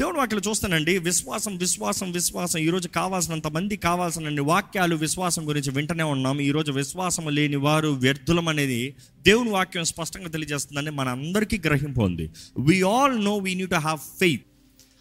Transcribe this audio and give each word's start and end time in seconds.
దేవుని 0.00 0.18
వాక్యలు 0.18 0.48
చూస్తానండి 0.48 0.98
విశ్వాసం 0.98 1.56
విశ్వాసం 1.56 2.12
విశ్వాసం 2.12 2.58
ఈరోజు 2.58 2.88
కావాల్సినంత 2.88 3.46
మంది 3.46 3.76
కావాల్సినన్ని 3.76 4.40
వాక్యాలు 4.40 4.96
విశ్వాసం 4.96 5.48
గురించి 5.48 5.70
వింటనే 5.70 6.02
ఉన్నాం. 6.02 6.40
ఈరోజు 6.40 6.72
విశ్వాసం 6.72 7.28
లేని 7.28 7.56
వారు 7.56 7.88
వ్యర్థులం 7.88 8.48
అనేది 8.48 8.94
దేవుని 9.18 9.50
వాక్యం 9.50 9.84
స్పష్టంగా 9.84 10.28
తెలియజేస్తుందని 10.28 10.90
మన 10.90 11.08
అందరికీ 11.08 11.60
గ్రహింపు 11.64 12.00
ఉంది. 12.00 12.30
We 12.58 12.82
all 12.82 13.24
know 13.24 13.38
we 13.38 13.54
knew 13.54 13.66
to 13.66 13.74
have 13.74 13.98
faith 13.98 14.44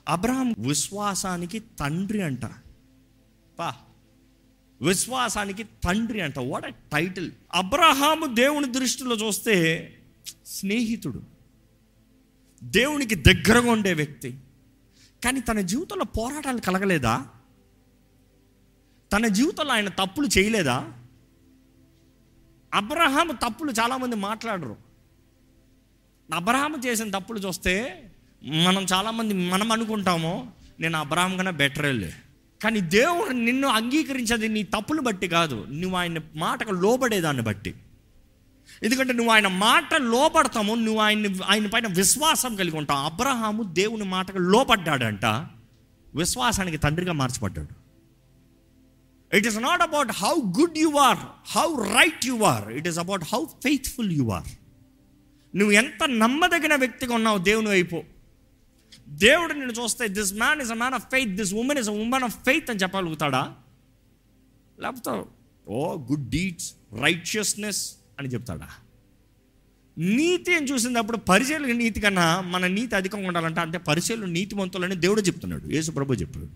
Abraham 0.10 0.56
విశ్వాసానికి 0.60 1.60
తండ్రి 1.60 2.22
అంట. 2.22 2.46
పా. 3.60 3.74
విశ్వాసానికి 4.82 5.64
తండ్రి 5.64 6.22
అంట. 6.22 6.40
వాట్ 6.40 6.66
అ 6.66 6.70
టైటిల్ 6.70 7.32
అబ్రహాము 7.54 8.36
దేవుని 8.36 8.72
దృష్టిలో 8.72 9.16
చూస్తే 9.16 9.94
స్నేహితుడు. 10.46 11.22
దేవునికి 12.64 13.16
దగ్గరగా 13.16 13.72
ఉండే 13.72 13.94
వ్యక్తి. 13.94 14.36
కానీ 15.24 15.42
తన 15.42 15.62
జీవితంలో 15.62 16.04
పోరాటాలు 16.04 16.60
కలగలేదా? 16.60 17.26
తన 19.14 19.28
జీవితంలో 19.28 19.72
ఆయన 19.72 19.90
తప్పులు 19.90 20.28
చేయలేదా? 20.38 20.94
అబ్రహాము 22.74 23.32
తప్పులు 23.32 23.72
చాలామంది 23.72 24.16
మాట్లాడరు. 24.16 24.76
అబ్రహాము 26.34 26.78
చేసిన 26.78 27.20
తప్పులు 27.20 27.40
చూస్తే 27.40 28.04
మనం 28.44 28.86
చాలామంది 28.94 29.34
మనం 29.34 29.72
అనుకుంటాము 29.72 30.52
నేను 30.80 30.98
అబ్రహాం 30.98 31.38
కన్నా 31.38 31.52
బెటరేలే 31.52 32.14
కానీ 32.64 32.82
దేవుడు 32.82 33.30
నిన్ను 33.30 33.68
అంగీకరించేది 33.68 34.48
నీ 34.48 34.64
తప్పులు 34.64 35.02
బట్టి 35.02 35.28
కాదు. 35.28 35.66
నువ్వు 35.70 35.98
ఆయన 35.98 36.20
మాటకు 36.36 36.72
లోబడేదాన్ని 36.72 37.44
బట్టి. 37.44 37.76
ఎందుకంటే 38.84 39.14
నువ్వు 39.14 39.32
ఆయన 39.34 39.48
మాట 39.48 39.94
లోపడతాము 39.96 40.76
నువ్వు 40.76 41.02
ఆయన 41.02 41.44
ఆయన 41.46 41.68
పైన 41.68 41.88
విశ్వాసం 41.88 42.56
కలిగి 42.56 42.78
ఉంటావు. 42.78 43.06
అబ్రహాము 43.06 43.64
దేవుని 43.64 44.04
మాటకు 44.04 44.38
లోపడ్డాడంట. 44.38 45.26
విశ్వాసానికి 46.16 46.78
తండ్రిగా 46.78 47.14
మార్చబడ్డాడు. 47.14 47.80
It 49.38 49.48
is 49.48 49.58
not 49.58 49.82
about 49.82 50.12
how 50.12 50.34
good 50.60 50.78
you 50.78 50.92
are 50.98 51.18
how 51.46 51.76
right 51.84 52.26
you 52.26 52.44
are 52.44 52.70
it 52.70 52.88
is 52.88 53.00
about 53.00 53.24
how 53.24 53.46
faithful 53.46 54.12
you 54.12 54.30
are 54.30 54.48
నువ్వు 55.56 55.72
ఎంత 55.72 56.04
నమ్మదగిన 56.04 56.76
వ్యక్తిగా 56.76 57.16
ఉన్నావు 57.16 57.38
దేవుని 57.38 57.68
వైపు. 57.68 58.04
దేవుడు 59.08 59.54
నిన్ను 59.54 59.72
చూస్తే 59.72 60.08
this 60.08 60.34
man 60.34 60.62
is 60.62 60.72
a 60.72 60.74
man 60.74 60.94
of 60.94 61.04
faith 61.04 61.32
this 61.32 61.54
woman 61.54 61.80
is 61.80 61.90
a 61.90 61.92
woman 61.92 62.24
of 62.24 62.36
faith 62.36 62.70
అని 62.70 62.80
చెప్పగలుగుతాడా? 62.80 63.54
లేకపోతే 64.80 65.24
ఓ 65.68 65.96
గుడ్ 65.96 66.30
డీడ్స్ 66.30 66.74
రైచియస్నెస్ 67.02 67.94
అని 68.20 68.30
చెప్తాడా? 68.30 68.70
నీతి 69.98 70.56
అని 70.56 70.68
చూసినప్పుడు 70.68 71.18
పరిచయలు 71.18 71.68
నీతి 71.68 72.02
కన్నా 72.02 72.42
మన 72.42 72.68
నీతి 72.68 72.96
అధికంగా 72.96 73.28
ఉండాలంటే 73.28 73.62
అంటే 73.62 73.78
పరిచయలు 73.78 74.26
నీతిమంతులని 74.26 74.96
దేవుడు 74.96 75.22
చెప్తున్నాడు. 75.22 75.66
యేసు 75.66 75.92
ప్రభు 75.92 76.14
చెప్పాడు. 76.14 76.48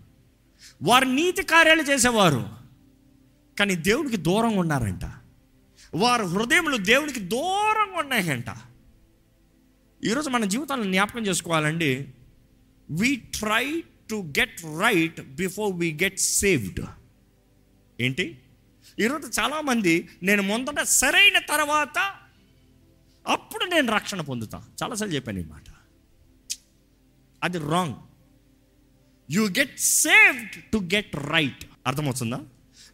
వారు 0.82 1.04
నీతి 1.04 1.42
కార్యాలు 1.42 1.82
చేసేవారు 1.82 2.48
కానీ 3.58 3.74
దేవుడికి 3.74 4.16
దూరంగా 4.16 4.60
ఉన్నారంట. 4.60 5.04
వారు 5.94 6.24
హృదయములు 6.24 6.76
దేవుడికి 6.76 7.20
దూరంగా 7.20 7.98
ఉన్నాయంట. 7.98 8.44
ఈరోజు 10.04 10.30
మన 10.30 10.44
జీవితాలను 10.44 10.84
జ్ఞాపకం 10.84 11.26
చేసుకోవాలండి. 11.26 12.08
We 12.90 13.16
try 13.16 13.82
to 14.10 14.14
get 14.14 14.60
right 14.80 15.20
before 15.20 15.76
we 15.76 15.98
get 16.02 16.18
saved 16.18 16.80
ఏంటి? 18.00 18.38
ఈరోజు 19.00 19.40
చాలామంది 19.40 20.08
నేను 20.22 20.42
ముందట 20.42 20.82
సరైన 20.82 21.38
తర్వాత 21.38 22.14
అప్పుడు 23.26 23.64
నేను 23.64 23.94
రక్షణ 23.94 24.20
పొందుతా. 24.20 24.62
చాలాసార్లు 24.82 25.14
చెప్పాను 25.14 25.38
ఈ 25.38 25.44
మాట. 25.44 25.64
అది 27.42 27.58
wrong 27.58 27.94
you 29.30 29.42
get 29.42 29.80
saved 29.80 30.50
to 30.72 30.78
get 30.94 31.16
right 31.16 31.64
అర్థమవుతుందా? 31.86 32.40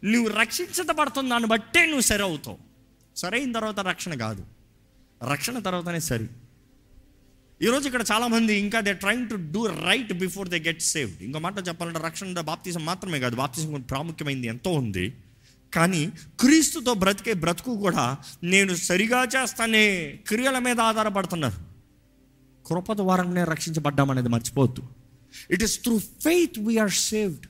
నువ్వు 0.03 0.29
రక్షించబడుతున్న 0.29 1.29
దాన్ని 1.29 1.49
బట్టే 1.49 1.85
నువ్వు 1.85 2.01
సరి 2.01 2.23
అవుతావు 2.23 2.57
సరైన 3.15 3.51
తర్వాత 3.51 3.79
రక్షణ 3.79 4.13
కాదు. 4.13 4.45
రక్షణ 5.31 5.59
తర్వాతనే 5.59 5.99
సరి. 5.99 6.27
ఈరోజు 7.61 7.85
ఇక్కడ 7.85 8.05
చాలామంది 8.11 8.55
ఇంకా 8.55 8.79
they 8.79 8.93
trying 8.93 9.29
to 9.29 9.35
do 9.35 9.65
right 9.65 10.13
before 10.13 10.49
they 10.49 10.59
get 10.59 10.81
saved 10.81 11.23
ఇంకో 11.23 11.39
మాట 11.39 11.67
చెప్పాలంటే 11.67 11.99
రక్షణ 11.99 12.39
బాప్తీసం 12.39 12.85
మాత్రమే 12.85 13.19
కాదు. 13.19 13.35
బాప్తీసం 13.35 13.81
ప్రాముఖ్యమైంది 13.81 14.47
ఎంతో 14.47 14.73
ఉంది. 14.73 15.13
కానీ 15.73 16.11
క్రీస్తుతో 16.39 16.93
బ్రతికే 16.93 17.33
బ్రతుకు 17.33 17.77
కూడా 17.77 18.17
నేను 18.43 18.75
సరిగా 18.75 19.23
చేస్తానే 19.23 20.19
క్రియల 20.27 20.59
మీద 20.59 20.79
ఆధారపడుతున్నారు. 20.79 21.71
కృప 22.67 22.93
ద్వారానే 22.93 23.43
రక్షించబడ్డామనేది 23.43 24.29
మర్చిపోవద్దు. 24.29 24.83
It 25.51 25.63
is 25.63 25.83
through 25.83 25.99
faith 25.99 26.59
we are 26.59 26.91
saved 26.91 27.47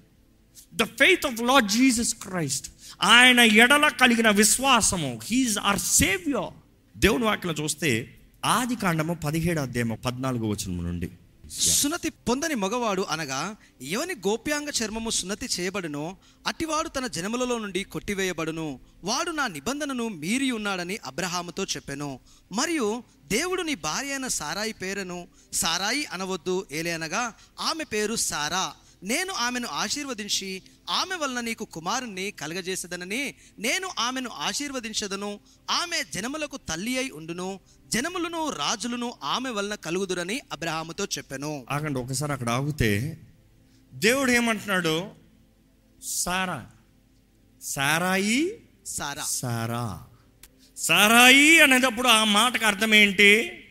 the 0.74 0.84
faith 0.84 1.26
of 1.26 1.42
Lord 1.42 1.72
Jesus 1.72 2.16
Christ 2.16 2.68
ఆయన 3.02 3.40
ఎడల 3.40 3.88
కలిగిన 3.88 4.30
విశ్వాసము. 4.30 5.20
హీఈస్ 5.24 5.58
ఆర్ 5.58 5.80
సేవ్యర్ 5.80 6.54
దేవుని 7.00 7.24
వాక్యం 7.24 7.56
చూస్తే 7.62 8.16
ఆది 8.46 8.76
కాండము 8.76 9.14
పదిహేడు 9.14 9.60
అధ్యాయము 9.60 9.96
పద్నాలుగు 9.96 10.46
వచనం 10.46 10.84
నుండి. 10.84 11.10
సున్నతి 11.60 12.10
పొందని 12.10 12.56
మగవాడు 12.56 13.02
అనగా 13.02 13.56
ఎవని 13.82 14.14
గోప్యాంగ 14.14 14.70
చర్మము 14.70 15.10
సున్నతి 15.10 15.46
చేయబడునో 15.46 16.18
అట్టివాడు 16.48 16.90
తన 16.90 17.08
జనములలో 17.08 17.58
నుండి 17.58 17.84
కొట్టివేయబడును. 17.84 18.80
వాడు 19.04 19.32
నా 19.32 19.48
నిబంధనను 19.48 20.08
మీరి 20.08 20.52
ఉన్నాడని 20.52 21.00
అబ్రహాముతో 21.06 21.64
చెప్పెను. 21.64 22.20
మరియు 22.52 23.04
దేవుడు 23.26 23.62
నీ 23.62 23.76
భార్య 23.76 24.12
అయిన 24.12 24.28
సారాయి 24.28 24.74
పేరును 24.74 25.28
సారాయి 25.54 26.06
అనవద్దు 26.06 26.68
ఏలేనగా 26.72 27.34
ఆమె 27.60 27.84
పేరు 27.84 28.16
సారా. 28.16 28.74
నేను 29.04 29.34
ఆమెను 29.34 29.68
ఆశీర్వదించి 29.68 30.64
ఆమె 30.90 31.16
వలన 31.16 31.40
నీకు 31.40 31.66
కుమారుణ్ణి 31.66 32.32
కలగజేసేదనని 32.32 33.36
నేను 33.60 33.90
ఆమెను 34.00 34.30
ఆశీర్వదించదను. 34.30 35.40
ఆమె 35.70 36.04
జనములకు 36.14 36.58
తల్లి 36.58 36.98
అయి 36.98 37.12
ఉండును. 37.12 37.60
జనములను 37.94 38.50
రాజులను 38.50 39.14
ఆమె 39.24 39.50
వలన 39.50 39.76
కలుగుదురని 39.76 40.42
అబ్రహాముతో 40.52 41.06
చెప్పెను. 41.06 41.66
ఆగండి 41.72 42.00
ఒకసారి 42.00 42.32
అక్కడ 42.32 42.50
ఆగితే 42.50 43.18
దేవుడు 43.94 44.32
ఏమంటున్నాడు? 44.32 45.08
సారా. 46.04 46.66
సారాయి? 47.62 48.58
సారా. 48.86 49.24
సారా. 49.24 50.04
సారాయి 50.78 51.62
అనేటప్పుడు 51.62 52.08
ఆ 52.08 52.24
మాటకు 52.24 52.66
అర్థం 52.66 52.94
ఏంటి? 52.94 53.64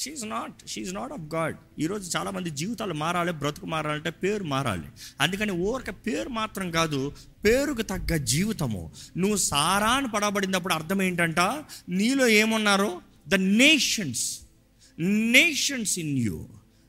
She's 0.00 0.28
not 0.28 0.68
she's 0.68 0.94
not 0.94 1.12
of 1.12 1.34
God 1.34 1.56
ఈరోజు 1.78 2.16
చాలామంది 2.16 2.50
జీవితాలు 2.50 2.94
మారాలి 2.94 3.32
బ్రతుకు 3.32 3.66
మారాలంటే 3.66 4.10
పేరు 4.10 4.44
మారాలి. 4.44 4.82
అందుకని 5.20 5.52
ఊరక 5.52 5.90
పేరు 5.90 6.28
మాత్రం 6.28 6.70
కాదు 6.70 7.12
పేరుకు 7.44 7.82
తగ్గ 7.82 8.16
జీవితము. 8.16 8.92
నువ్వు 9.16 9.36
సారా 9.36 9.90
అని 9.90 10.08
పడబడినప్పుడు 10.08 10.74
అర్థం 10.74 11.02
ఏంటంట? 11.02 11.40
నీలో 11.88 12.28
ఏమున్నారు? 12.28 13.00
The 13.28 13.34
nations 13.34 14.40
nations 14.98 15.98
in 15.98 16.18
you 16.18 16.46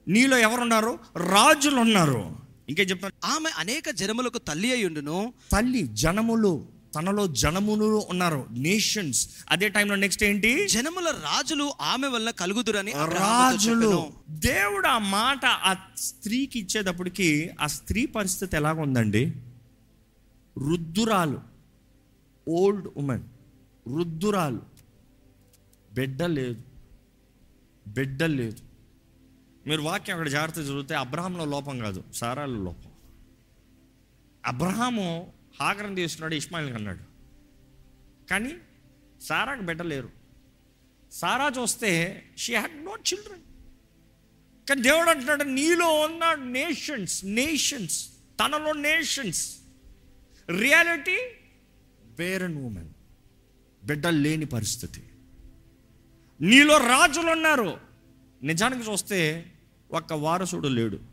నీలో 0.07 0.38
ఎవరున్నారు? 0.38 0.99
రాజులు 1.17 1.75
ఉన్నారు 1.75 2.35
ఇంకేం 2.69 2.85
చెప్తాను? 2.85 3.25
ఆమె 3.25 3.49
అనేక 3.57 3.89
జనములకు 3.89 4.38
తల్లి 4.38 4.72
అయి 4.72 4.85
ఉండును 4.85 5.33
తల్లి 5.51 5.88
జనములు. 5.93 6.80
తనలో 6.96 7.28
జనములు 7.28 8.06
ఉన్నారు 8.09 8.47
నేషన్స్ 8.52 9.29
అదే 9.50 9.69
టైంలో 9.69 9.96
నెక్స్ట్ 9.96 10.24
ఏంటి? 10.24 10.68
జనముల 10.68 11.09
రాజులు 11.09 11.74
ఆమె 11.81 12.07
వలన 12.07 12.29
కలుగుదురని 12.29 12.91
రాజులు. 12.91 14.12
దేవుడు 14.29 14.88
ఆ 14.88 14.97
మాట 14.97 15.46
ఆ 15.46 15.75
స్త్రీకి 15.97 16.59
ఇచ్చేటప్పటికి 16.59 17.52
ఆ 17.62 17.68
స్త్రీ 17.68 18.06
పరిస్థితి 18.06 18.56
ఎలాగ 18.56 18.79
ఉందండి 18.79 19.34
రుద్దురాలు 20.57 21.40
ఓల్డ్ 22.47 22.88
ఉమెన్ 22.97 23.23
రుద్దురాలు 23.97 24.62
బిడ్డ 25.94 26.23
లేదు. 26.23 26.62
బిడ్డ 27.88 28.23
లేదు. 28.23 28.62
మీరు 29.68 29.81
వాక్యం 29.81 30.16
అక్కడ 30.16 30.29
జాగ్రత్త 30.29 30.59
చదివితే 30.59 30.96
అబ్రహాంలో 30.96 31.46
లోపం 31.46 31.79
కాదు 31.79 32.03
సారాలో 32.14 32.64
లోపం. 32.64 32.91
అబ్రహాము 34.46 35.08
హాగరం 35.59 35.95
తీసుకున్నాడు 35.95 36.35
ఇస్మాయిల్ 36.35 36.73
అన్నాడు. 36.73 37.11
కానీ 38.29 38.55
సారాకు 39.21 39.61
బిడ్డ 39.61 39.81
లేరు. 39.81 40.09
సారా 41.11 41.51
చూస్తే 41.61 42.23
షీ 42.37 42.55
హ్యాడ్ 42.55 42.85
నో 42.85 42.97
చిల్డ్రన్ 43.13 43.41
కానీ 44.69 44.81
దేవుడు 44.81 45.09
అంటున్నాడు 45.09 45.43
నీలో 45.43 46.01
ఉన్న 46.01 46.33
నేషన్స్ 46.33 47.25
నేషన్స్ 47.25 48.09
తనలో 48.39 48.73
నేషన్స్ 48.73 49.57
రియాలిటీ 50.59 51.17
బేరన్ 52.17 52.55
ఉమెన్ 52.55 52.89
బిడ్డలు 53.83 54.17
లేని 54.17 54.45
పరిస్థితి. 54.45 55.03
నీలో 56.41 56.77
రాజులు 56.77 57.31
ఉన్నారు. 57.31 57.79
నిజానికి 58.43 58.91
చూస్తే 58.91 59.51
ఒక్క 59.91 60.13
వారసుడు 60.13 60.67
లేడు. 60.67 61.10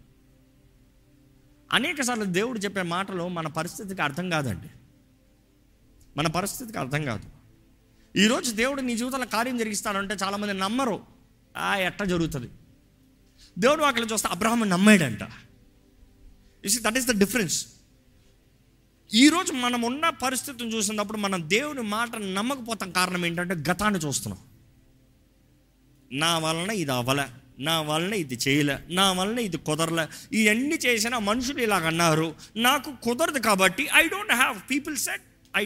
అనేక 1.73 2.03
సార్లు 2.03 2.25
దేవుడు 2.25 2.59
చెప్పే 2.59 2.82
మాటలు 2.82 3.29
మన 3.29 3.49
పరిస్థితికి 3.49 4.03
అర్థం 4.03 4.31
కాదండి. 4.31 4.67
మన 6.17 6.26
పరిస్థితికి 6.26 6.79
అర్థం 6.79 7.05
కాదు. 7.05 7.31
ఈరోజు 8.19 8.53
దేవుడు 8.53 8.81
నీ 8.81 8.97
జీవితంలో 8.97 9.26
కార్యం 9.26 9.59
జరిగిస్తాడంటే 9.59 10.15
చాలామంది 10.15 10.55
నమ్మరు. 10.55 11.03
ఆ 11.56 11.76
ఎట్ట 11.76 12.03
జరుగుతుంది? 12.03 12.49
దేవుడు 13.59 13.82
వాక్యం 13.82 14.06
చూస్తే 14.12 14.29
Abraham 14.29 14.69
నమ్మాడంట. 14.69 15.19
Is 16.65 16.82
that 16.82 16.99
is 16.99 17.06
the 17.06 17.19
difference 17.19 17.67
ఈరోజు 19.14 19.53
మనం 19.53 19.82
ఉన్న 19.82 20.09
పరిస్థితిని 20.09 20.76
చూసినప్పుడు 20.76 21.19
మనం 21.19 21.50
దేవుని 21.50 21.82
మాట 21.82 22.17
నమ్మకపోతాం. 22.17 22.91
కారణం 22.91 23.26
ఏంటంటే 23.26 23.55
గతాన్ని 23.55 24.00
చూస్తున్నాం. 24.00 24.41
నా 26.12 26.38
వలన 26.38 26.71
ఇది 26.71 26.93
అవ్వలే 26.93 27.29
నా 27.59 27.81
వలన 27.81 28.15
ఇది 28.15 28.39
చేయలే 28.49 28.79
నా 28.89 29.13
వలన 29.13 29.39
ఇది 29.39 29.57
కుదరలే. 29.57 30.37
ఇవన్నీ 30.37 30.75
చేసిన 30.75 31.19
మనుషులు 31.19 31.61
ఇలాగ 31.61 31.87
అన్నారు. 31.87 32.35
నాకు 32.57 32.93
కుదరదు 33.03 33.39
కాబట్టి 33.39 33.89
I 33.95 34.09
don't 34.09 34.33
have 34.33 34.71
people 34.71 34.97
set 34.97 35.23
I 35.57 35.65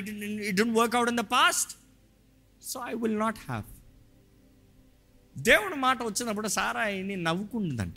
it 0.49 0.57
don't 0.57 0.79
work 0.79 0.97
out 0.97 1.11
in 1.11 1.19
the 1.19 1.21
past 1.21 1.77
so 2.63 2.81
I 2.87 2.95
will 2.95 3.19
not 3.19 3.39
have 3.39 3.65
దేవుడి 5.39 5.75
మాట 5.75 6.03
వచ్చినప్పుడు 6.03 6.49
సారా 6.49 6.81
ఆయన్ని 6.81 7.17
నవ్వుకుందంట. 7.17 7.95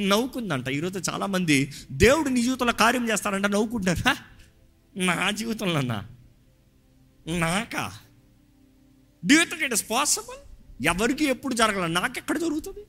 నవ్వుకుందంట 0.00 0.68
ఈరోజు 0.68 1.10
చాలామంది 1.10 1.72
దేవుడు 1.90 2.28
నీ 2.28 2.42
జీవితంలో 2.42 2.72
కార్యం 2.72 3.08
చేస్తారంట 3.08 3.46
నవ్వుకుంటారా. 3.46 4.16
నా 4.96 5.30
జీవితంలోనా? 5.30 6.08
నాకా? 7.26 7.92
Do 9.26 9.34
you 9.34 9.44
think 9.44 9.62
it 9.62 9.72
is 9.72 9.90
possible 9.90 10.36
ఎవరికి 10.82 11.24
ఎప్పుడు 11.24 11.54
జరగల? 11.54 11.86
నాకెక్కడ 11.86 12.38
జరుగుతుంది? 12.38 12.86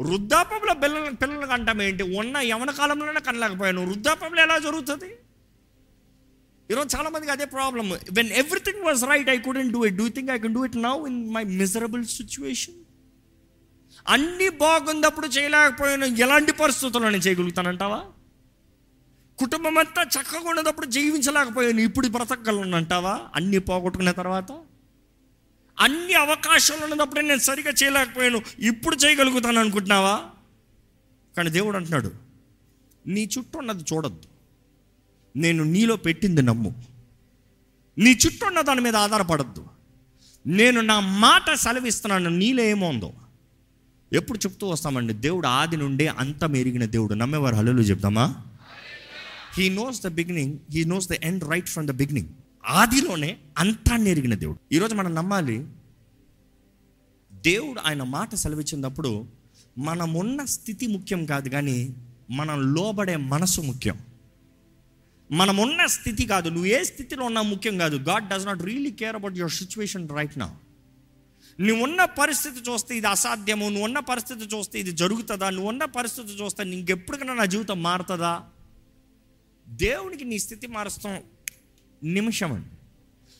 వృద్ధాపంలో 0.00 0.74
పిల్లల 0.74 1.08
పిల్లలకు 1.08 1.52
అంటాం 1.52 1.82
ఏంటి? 1.82 2.02
ఉన్న 2.02 2.36
యవన 2.36 2.70
కాలంలోనే 2.70 3.20
కనలేకపోయాను. 3.20 3.86
వృద్ధాపంలో 3.86 4.42
ఎలా 4.42 4.58
జరుగుతుంది? 4.58 5.16
ఈరోజు 6.70 6.96
చాలామందికి 6.96 7.32
అదే 7.32 7.44
problem 7.44 7.90
when 7.90 8.28
everything 8.28 8.84
was 8.84 9.04
right 9.04 9.30
I 9.30 9.38
couldn't 9.38 9.72
do 9.72 9.84
it 9.84 9.96
do 9.96 10.08
think 10.08 10.30
I 10.30 10.38
can 10.38 10.54
do 10.54 10.64
it 10.64 10.76
now 10.76 11.06
in 11.06 11.30
my 11.30 11.44
miserable 11.44 12.04
situation 12.04 12.74
అన్ని 14.08 14.48
బాగుందప్పుడు 14.48 15.26
చేయలేకపోయాను. 15.26 16.04
ఎలాంటి 16.04 16.52
పరిస్థితుల్లో 16.52 17.10
నేను 17.10 17.22
చేయగలుగుతానంటావా? 17.22 18.04
కుటుంబం 19.38 19.78
అంతా 19.78 20.02
చక్కగా 20.02 20.50
ఉన్నప్పుడు 20.50 20.86
జీవించలేకపోయాను. 20.86 21.80
ఇప్పుడు 21.80 22.08
బ్రతకగలను 22.08 22.76
అంటావా? 22.76 23.20
అన్నీ 23.34 23.58
పోగొట్టుకున్న 23.58 24.10
తర్వాత? 24.10 24.60
అన్ని 25.80 26.14
అవకాశాలు 26.14 26.92
ఉన్నప్పుడు 26.92 27.20
నేను 27.20 27.38
సరిగా 27.38 27.70
చేయలేకపోయాను. 27.70 28.42
ఇప్పుడు 28.58 28.96
చేయగలుగుతాను 28.96 29.60
అనుకుంటున్నావా? 29.60 30.22
కానీ 31.36 31.50
దేవుడు 31.50 31.76
అంటున్నాడు 31.76 32.12
నీ 33.06 33.28
చుట్టూ 33.38 33.58
ఉన్నది 33.58 33.84
చూడొద్దు. 33.92 34.28
నేను 35.38 35.64
నీలో 35.64 35.96
పెట్టింది 35.96 36.42
నమ్ము. 36.42 36.84
నీ 37.98 38.18
చుట్టూ 38.26 38.46
ఉన్న 38.46 38.60
దాని 38.60 38.80
మీద 38.80 38.96
ఆధారపడద్దు. 38.96 39.66
నేను 40.46 40.80
నా 40.80 41.00
మాట 41.00 41.54
సెలవిస్తున్నాను 41.54 42.30
నీలో 42.30 42.62
ఏమో 42.62 42.88
ఉందో. 42.88 43.12
ఎప్పుడు 44.12 44.38
చెప్తూ 44.38 44.68
వస్తామండి 44.68 45.12
దేవుడు 45.12 45.46
ఆది 45.46 45.76
నుండి 45.76 46.06
అంతం 46.06 46.56
ఎరిగిన 46.56 46.84
దేవుడు. 46.84 47.14
నమ్మేవారు 47.14 47.54
హలో 47.54 47.72
చెప్తామా 47.72 48.44
he 49.58 49.68
knows 49.68 50.02
the 50.02 50.08
beginning 50.08 50.58
he 50.70 50.84
knows 50.84 51.08
the 51.08 51.12
end 51.12 51.50
right 51.50 51.68
from 51.68 51.88
the 51.88 51.90
beginning 51.90 52.28
ఆదిలోనే 52.66 53.38
అంతాన్ని 53.58 54.10
ఎరిగిన 54.10 54.34
దేవుడు. 54.34 54.58
ఈరోజు 54.72 54.94
మనం 54.94 55.14
నమ్మాలి 55.14 55.66
దేవుడు 57.32 57.80
ఆయన 57.80 58.02
మాట 58.02 58.34
సెలవిచ్చినప్పుడు 58.34 59.26
మనమున్న 59.78 60.44
స్థితి 60.44 60.86
ముఖ్యం 60.86 61.26
కాదు 61.26 61.48
కానీ 61.48 61.96
మనం 62.30 62.74
లోబడే 62.74 63.16
మనసు 63.16 63.60
ముఖ్యం. 63.60 63.98
మనమున్న 65.32 65.86
స్థితి 65.86 66.26
కాదు 66.26 66.48
నువ్వు 66.48 66.66
ఏ 66.66 66.84
స్థితిలో 66.84 67.24
ఉన్నా 67.24 67.42
ముఖ్యం 67.42 67.78
కాదు. 67.78 67.96
God 67.96 68.28
does 68.28 68.46
not 68.46 68.62
really 68.62 68.90
care 68.90 69.16
about 69.16 69.36
your 69.36 69.52
situation 69.52 70.08
right 70.08 70.38
నా 70.38 70.56
నువ్వు 71.60 71.84
ఉన్న 71.84 72.04
పరిస్థితి 72.04 72.70
చూస్తే 72.70 72.96
ఇది 72.96 73.06
అసాధ్యము 73.06 73.68
నువ్వు 73.68 73.84
ఉన్న 73.84 73.98
పరిస్థితి 73.98 74.56
చూస్తే 74.56 74.80
ఇది 74.80 74.92
జరుగుతుందా 74.92 75.50
నువ్వు 75.50 75.68
ఉన్న 75.68 75.84
పరిస్థితి 75.84 76.28
చూస్తే 76.28 76.62
ఇంకెప్పుడికైనా 76.62 77.34
నా 77.34 77.44
జీవితం 77.44 77.82
మారుతుందా? 77.82 78.42
దేవునికి 79.68 80.24
నీ 80.24 80.38
స్థితి 80.38 80.66
మారుస్తాం. 80.66 81.22
నిమిషం 82.04 82.52
అండి 82.52 82.68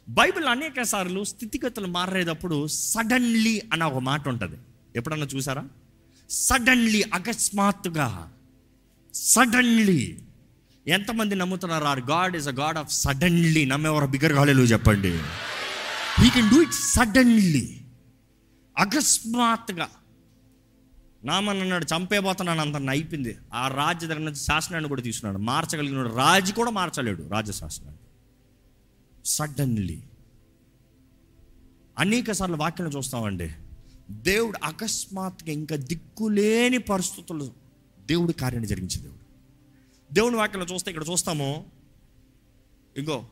బైబిల్ 0.09 0.45
అనేక 0.45 0.83
సార్లు 0.83 1.25
స్థితిగతులు 1.25 1.87
మారేటప్పుడు 1.87 2.67
సడన్లీ 2.67 3.63
అన్న 3.73 3.85
ఒక 3.85 4.03
మాట 4.03 4.29
ఉంటుంది. 4.29 4.57
ఎప్పుడన్నా 4.97 5.27
చూసారా? 5.27 5.65
సడన్లీ 6.31 7.03
అకస్మాత్తుగా 7.15 8.33
సడన్లీ. 9.15 10.19
ఎంతమంది 10.87 11.35
నమ్ముతున్నారు 11.35 11.85
or 11.85 12.01
God 12.01 12.37
is 12.37 12.49
a 12.49 12.51
God 12.51 12.79
of 12.79 12.93
suddenly. 12.93 13.65
నమ్మేవారు 13.65 14.07
బిగ్గర 14.07 14.35
కాలేదు 14.35 14.61
చెప్పండి. 14.61 15.21
He 16.21 16.31
can 16.31 16.51
do 16.51 16.63
it 16.63 16.73
suddenly. 16.73 17.81
అకస్మాత్తుగా. 18.79 19.89
నామన్ 21.25 21.61
అన్నాడు 21.61 21.87
చంపేపోతున్నాను 21.97 22.61
అంత 22.61 22.91
అయిపోయింది. 22.91 23.37
ఆ 23.55 23.69
రాజ్య 23.69 24.07
దగ్గర 24.07 24.21
నుంచి 24.21 24.37
శాసనాన్ని 24.37 24.89
కూడా 24.89 25.03
తీసుకున్నాడు. 25.03 25.43
మార్చగలిగినాడు 25.43 26.09
రాజు 26.09 26.53
కూడా 26.53 26.71
మార్చలేడు 26.71 27.29
రాజశాసనాన్ని 27.29 27.99
సడన్లీ 29.25 30.03
అనేక 31.99 32.33
సార్లు 32.33 32.57
వాక్యం 32.57 32.89
చూస్తామండి. 32.89 33.51
దేవుడు 34.11 34.59
అకస్మాత్తుగా 34.65 35.53
ఇంకా 35.53 35.77
దిక్కులేని 35.77 36.79
పరిస్థితులు 36.79 37.53
దేవుడి 38.01 38.33
కార్యాన్ని 38.33 38.69
జరిగించే 38.69 39.01
దేవుడు. 39.01 39.19
దేవుని 40.15 40.37
వాక్యం 40.37 40.63
చూస్తే 40.63 40.91
ఇక్కడ 40.91 41.11
చూస్తాము. 41.11 41.67
ఇంకో 42.97 43.25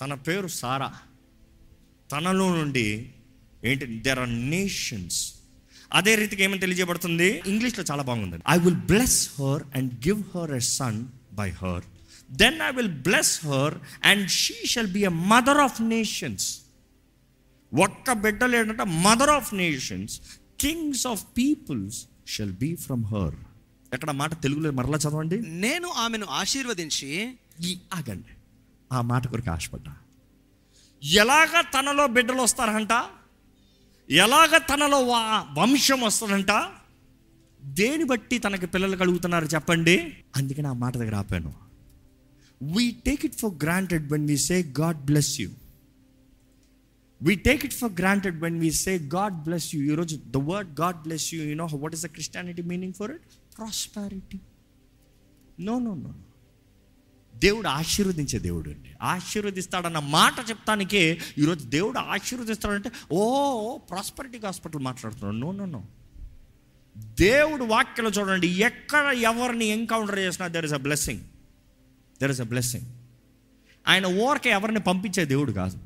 తన 0.00 0.14
పేరు 0.14 0.48
సారా. 0.48 0.94
తనలో 2.12 2.56
నుండి 2.56 3.12
ఏంటి 3.64 3.98
దెర్ 3.98 4.18
ఆర్ 4.18 4.50
నేషన్స్ 4.50 5.34
అదే 5.92 6.14
రీతికి 6.14 6.42
ఏమని 6.42 6.60
తెలియజేయబడుతుంది? 6.60 7.42
ఇంగ్లీష్లో 7.46 7.84
చాలా 7.90 8.02
బాగుంది 8.02 8.36
I 8.48 8.58
will 8.58 8.76
bless 8.76 9.40
her 9.40 9.62
and 9.74 9.94
give 9.94 10.22
her 10.36 10.50
a 10.50 10.58
son 10.58 11.06
by 11.32 11.50
her 11.50 11.84
then 12.32 12.60
I 12.60 12.70
will 12.70 12.88
bless 12.88 13.46
her 13.46 13.74
and 14.04 14.30
she 14.30 14.66
shall 14.66 14.92
be 14.92 15.00
a 15.00 15.08
mother 15.08 15.58
of 15.58 15.82
nations 15.82 16.60
ఒక్క 17.80 18.12
బిడ్డలు 18.12 18.56
ఏంటంటే 18.56 18.84
mother 18.84 19.30
of 19.30 19.54
nations 19.54 20.20
kings 20.60 21.06
of 21.06 21.24
peoples 21.38 22.06
shall 22.28 22.52
be 22.52 22.74
from 22.76 23.04
her 23.04 23.34
ఎక్కడ 23.92 24.10
మాట 24.10 24.42
తెలుగులో 24.42 24.70
మరలా 24.70 24.98
చదవండి? 24.98 25.42
నేను 25.46 25.88
ఆమెను 25.88 26.26
ఆశీర్వదించి 26.26 27.34
ఆగండి. 27.94 28.34
ఆ 28.92 29.00
మాట 29.00 29.26
కొరకు 29.26 29.50
ఆశపడ్డా. 29.50 29.96
ఎలాగ 31.02 31.60
తనలో 31.60 32.06
బిడ్డలు 32.06 32.42
వస్తారంట? 32.42 33.04
ఎలాగ 34.10 34.58
తనలో 34.58 35.00
వంశం 35.62 36.00
వస్తుందంట 36.00 36.52
దేని 37.62 38.04
బట్టి 38.04 38.38
తనకి 38.38 38.66
పిల్లలు 38.66 38.96
కలుగుతున్నారు 38.96 39.44
చెప్పండి? 39.44 40.16
అందుకని 40.36 40.68
ఆ 40.68 40.72
మాట 40.72 40.96
దగ్గర 40.96 41.14
ఆపాను. 41.14 41.69
We 42.60 42.90
take 42.90 43.24
it 43.24 43.34
for 43.34 43.50
granted 43.64 44.12
when 44.12 44.26
we 44.26 44.36
say 44.36 44.62
God 44.62 44.96
bless 44.96 45.40
you 45.40 45.50
we 47.22 47.36
take 47.36 47.64
it 47.64 47.74
for 47.74 47.92
granted 47.92 48.40
when 48.40 48.60
we 48.60 48.70
say 48.70 48.98
God 48.98 49.34
bless 49.34 49.74
you 49.74 49.92
ఈరోజు 49.92 50.16
the 50.16 50.36
word 50.36 50.80
God 50.80 50.96
bless 50.96 51.34
you 51.34 51.42
you 51.42 51.54
know 51.54 51.66
what 51.72 51.94
is 51.94 52.02
the 52.02 52.06
Christianity 52.06 52.62
meaning 52.62 52.94
for 52.94 53.10
it 53.10 53.56
prosperity 53.56 54.40
no 55.60 55.78
no 55.78 55.94
no 55.94 56.12
దేవుడు 57.34 57.68
ఆశీర్వదించే 57.68 58.38
దేవుడు 58.38 58.70
అండి. 58.70 58.96
ఆశీర్వదిస్తాడన్న 59.02 59.98
మాట 59.98 60.50
చెప్తానికే 60.50 61.20
ఈరోజు 61.38 61.64
దేవుడు 61.64 61.98
ఆశీర్వదిస్తాడంటే 61.98 62.90
ఓ 63.12 63.78
ప్రాస్పరిటీ 63.78 64.38
హాస్పిటల్ 64.38 64.80
మాట్లాడుతున్నాడు. 64.80 65.36
నో 65.36 65.52
నో 65.52 65.66
నో 65.66 65.82
దేవుడు 67.14 67.64
వాక్యలో 67.64 68.10
చూడండి 68.10 68.46
ఎక్కడ 68.46 69.14
ఎవరిని 69.14 69.66
ఎన్కౌంటర్ 69.66 70.18
చేసినా 70.18 70.48
there 70.48 70.64
is 70.64 70.72
a 70.72 70.76
blessing 70.76 71.20
there 72.20 72.30
is 72.30 72.40
a 72.40 72.44
blessing 72.44 72.84
ఆయన 73.88 74.06
ఓరక 74.06 74.46
ఎవరిని 74.46 74.80
పంపించే 74.80 75.24
దేవుడు 75.24 75.52
కాదు. 75.52 75.78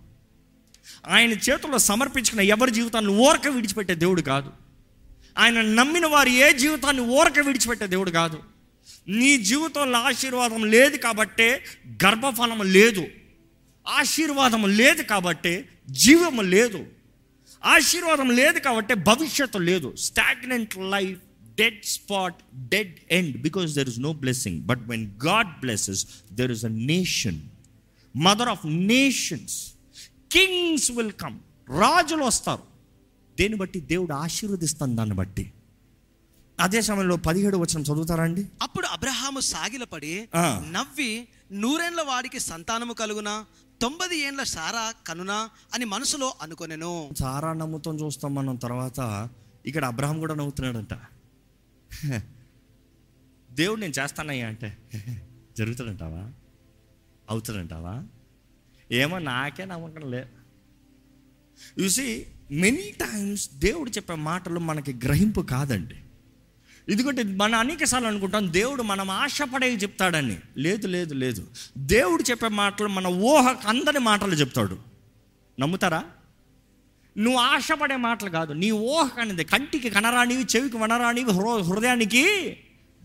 ఆయన 1.08 1.30
చేతుల్లో 1.30 1.78
సమర్పించుకున్న 1.78 2.40
ఎవరి 2.40 2.70
జీవితాన్ని 2.70 3.12
ఓరక 3.12 3.48
విడిచిపెట్టే 3.48 3.94
దేవుడు 3.94 4.22
కాదు. 4.22 4.50
ఆయన 5.38 5.60
నమ్మిన 5.60 6.06
వారు 6.06 6.28
ఏ 6.28 6.52
జీవితాన్ని 6.52 7.02
ఓరక 7.02 7.38
విడిచిపెట్టే 7.38 7.86
దేవుడు 7.86 8.10
కాదు. 8.10 8.42
నీ 9.08 9.36
జీవితంలో 9.36 9.98
ఆశీర్వాదం 9.98 10.64
లేదు 10.64 10.96
కాబట్టే 10.96 11.64
గర్భఫలం 12.04 12.62
లేదు. 12.62 13.06
ఆశీర్వాదం 13.88 14.76
లేదు 14.76 15.02
కాబట్టే 15.02 15.68
జీవం 15.90 16.50
లేదు. 16.50 16.86
ఆశీర్వాదం 17.64 18.30
లేదు 18.30 18.58
కాబట్టి 18.58 18.94
భవిష్యత్తు 18.94 19.58
లేదు. 19.58 19.96
Stagnant 19.96 20.78
life 20.78 21.18
dead 21.56 21.84
spot 21.84 22.36
dead 22.68 22.96
end 23.10 23.42
because 23.42 23.74
there 23.74 23.88
is 23.88 23.98
no 23.98 24.12
blessing 24.12 24.62
but 24.62 24.88
when 24.88 25.12
God 25.26 25.60
blesses 25.60 26.06
there 26.32 26.50
is 26.50 26.64
a 26.64 26.68
nation 26.68 27.42
mother 28.16 28.48
of 28.48 28.66
nations 28.66 29.74
kings 30.32 30.90
will 30.90 31.12
come 31.12 31.38
రాజులు 31.68 32.24
వస్తారు. 32.24 32.62
దేన్ని 33.38 33.58
బట్టి? 33.58 33.80
దేవుడు 33.80 34.12
ఆశీర్వదిస్తాను 34.12 34.96
దాన్ని 34.96 35.14
బట్టి. 35.14 35.52
అదే 36.60 36.80
సమయంలో 36.80 37.16
పదిహేడు 37.16 37.56
వచ్చిన 37.56 37.82
చదువుతారా 37.82 38.24
అండి? 38.24 38.46
అప్పుడు 38.62 38.86
అబ్రహాము 38.86 39.40
సాగిలపడి. 39.40 40.28
నవ్వి 40.70 41.28
నూరేండ్ల 41.52 42.02
వాడికి 42.02 42.40
సంతానము 42.40 42.92
కలుగునా? 42.92 43.44
తొంభై 43.82 44.16
ఏండ్ల 44.16 44.42
సారా 44.42 44.94
కనునా? 45.06 45.50
అని 45.74 45.84
మనసులో 45.84 46.34
అనుకొనెను. 46.42 47.10
సారా 47.18 47.52
నమ్ముతాం 47.52 48.00
చూస్తాం 48.00 48.34
మనం 48.34 48.56
తర్వాత. 48.56 49.28
ఇక్కడ 49.66 49.84
అబ్రహం 49.84 50.18
కూడా 50.18 50.34
నవ్వుతున్నాడంట. 50.34 50.94
దేవుడు 53.50 53.80
నేను 53.80 53.92
చేస్తానయ్యా 53.98 54.48
అంటే 54.48 54.78
జరుగుతాడంటావా 55.56 56.30
అవుతాడంటావా 57.30 58.04
ఏమో 58.92 59.18
నాకే 59.18 59.64
నమ్మకం 59.64 60.10
లే. 60.10 60.26
చూసి 61.80 62.26
మెనీ 62.50 62.90
టైమ్స్ 62.90 63.50
దేవుడు 63.54 63.90
చెప్పే 63.90 64.14
మాటలు 64.14 64.60
మనకి 64.60 64.92
గ్రహింపు 64.92 65.40
కాదండి. 65.40 65.94
ఎందుకంటే 66.88 67.22
మన 67.22 67.54
అనేక 67.54 67.84
సార్లు 67.84 68.08
అనుకుంటాం 68.08 68.52
దేవుడు 68.52 68.82
మనం 68.82 69.10
ఆశపడేవి 69.10 69.76
చెప్తాడని. 69.76 70.38
లేదు 70.56 70.86
లేదు 70.86 71.14
లేదు. 71.14 71.48
దేవుడు 71.78 72.22
చెప్పే 72.22 72.48
మాటలు 72.48 72.88
మన 72.88 73.06
ఊహకు 73.06 73.68
అందని 73.68 73.98
మాటలు 73.98 74.34
చెప్తాడు. 74.34 74.78
నమ్ముతారా? 75.60 76.04
నువ్వు 77.18 77.40
ఆశపడే 77.40 77.96
మాటలు 77.96 78.30
కాదు. 78.30 78.52
నీ 78.52 78.70
ఊహ 78.70 79.08
కానిది 79.08 79.44
కంటికి 79.44 79.90
కనరానివి 79.90 80.46
చెవికి 80.56 80.76
వనరానివి 80.76 81.32
హృ 81.32 81.62
హృదయానికి 81.62 82.56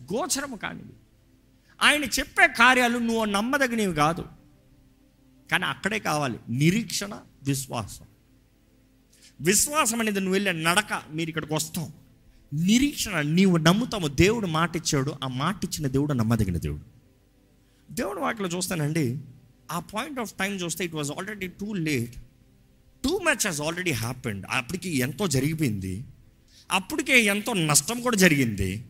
గోచరము 0.01 0.55
కానివి. 0.55 0.93
ఆయన 1.81 2.03
చెప్పే 2.03 2.47
కార్యాలు 2.47 2.97
నువ్వు 2.97 3.25
నమ్మదగినవి 3.25 3.95
కాదు. 3.95 4.25
కానీ 5.51 5.65
అక్కడే 5.65 5.99
కావాలి. 5.99 6.39
నిరీక్షణ 6.49 7.19
విశ్వాసం. 7.43 8.05
విశ్వాసం 9.41 9.99
అనేది 9.99 10.19
నువ్వు 10.19 10.33
వెళ్ళే 10.33 10.51
నడక 10.51 11.01
మీరు 11.13 11.29
ఇక్కడికి 11.29 11.53
వస్తాం. 11.53 11.93
నిరీక్షణ 12.53 13.21
నీవు 13.21 13.57
నమ్ముతాము 13.57 14.07
దేవుడు 14.07 14.47
మాట 14.47 14.75
ఇచ్చాడు 14.75 15.15
ఆ 15.23 15.27
మాట 15.27 15.63
ఇచ్చిన 15.63 15.87
దేవుడు 15.87 16.13
నమ్మదగిన 16.13 16.57
దేవుడు. 16.57 16.83
దేవుడు 17.93 18.19
వాటిలో 18.19 18.49
చూస్తానండి 18.49 19.19
ఆ 19.71 19.79
పాయింట్ 19.79 20.19
ఆఫ్ 20.19 20.33
టైం 20.33 20.53
చూస్తే 20.53 20.85
it 20.85 20.95
was 20.95 21.11
already 21.11 21.47
too 21.47 21.73
late 21.73 22.15
too 23.03 23.17
much 23.17 23.47
has 23.47 23.61
already 23.61 23.91
happened 23.91 24.45
అప్పటికి 24.49 24.89
ఎంతో 24.97 25.27
జరిగిపోయింది. 25.27 26.03
అప్పటికే 26.71 27.21
ఎంతో 27.23 27.53
నష్టం 27.53 28.01
కూడా 28.01 28.17
జరిగింది. 28.17 28.85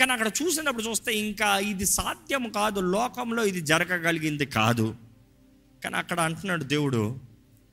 కానీ 0.00 0.12
అక్కడ 0.12 0.30
చూసినప్పుడు 0.42 0.84
చూస్తే 0.84 1.18
ఇంకా 1.18 1.58
ఇది 1.58 1.86
సాధ్యం 1.86 2.48
కాదు. 2.48 2.80
లోకంలో 2.80 3.44
ఇది 3.44 3.60
జరగగలిగింది 3.60 4.46
కాదు. 4.46 4.94
కానీ 5.84 5.96
అక్కడ 5.96 6.20
అంటున్నాడు 6.20 6.64
దేవుడు 6.64 7.18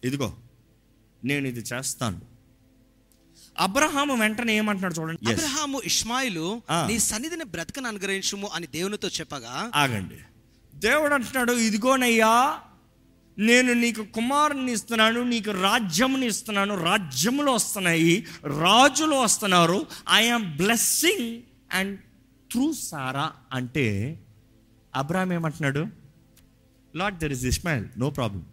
ఇదిగో 0.04 0.34
నేను 1.26 1.48
ఇది 1.48 1.60
చేస్తాను. 1.60 2.22
అబ్రహాము 3.60 4.16
వెంటనే 4.16 4.58
ఏమంటున్నాడు 4.58 5.02
చూడండి. 5.02 5.32
అబ్రహాము 5.34 5.82
ఇష్మాయిలు 5.86 6.62
ఆ. 6.70 6.88
నీ 6.88 7.00
సన్నిధిని 7.00 7.44
బ్రతకను 7.44 7.88
అనుగ్రహించుము 7.88 8.48
అని 8.48 8.68
దేవునితో 8.68 9.08
చెప్పగా 9.08 9.72
ఆగండి. 9.76 10.18
దేవుడు 10.76 11.14
అంటున్నాడు 11.14 11.52
ఇదిగోనయ్యా 11.52 12.60
నేను 13.40 13.74
నీకు 13.74 14.04
కుమారుని 14.04 14.72
ఇస్తున్నాను 14.72 15.24
నీకు 15.24 15.52
రాజ్యముని 15.52 16.28
ఇస్తున్నాను 16.28 16.84
రాజ్యములు 16.84 17.52
వస్తున్నాయి 17.52 18.26
రాజులు 18.60 19.16
వస్తున్నారు. 19.16 19.88
I'm 20.12 20.58
blessing 20.58 21.42
and 21.74 22.00
through 22.52 22.74
Sarah 22.74 23.34
అంటే 23.54 24.20
అబ్రాహం 24.96 25.34
ఏమంటున్నాడు? 25.34 25.88
Lord 26.96 27.20
there 27.20 27.32
is 27.32 27.46
Ishmael 27.46 27.86
no 27.98 28.10
problem 28.10 28.46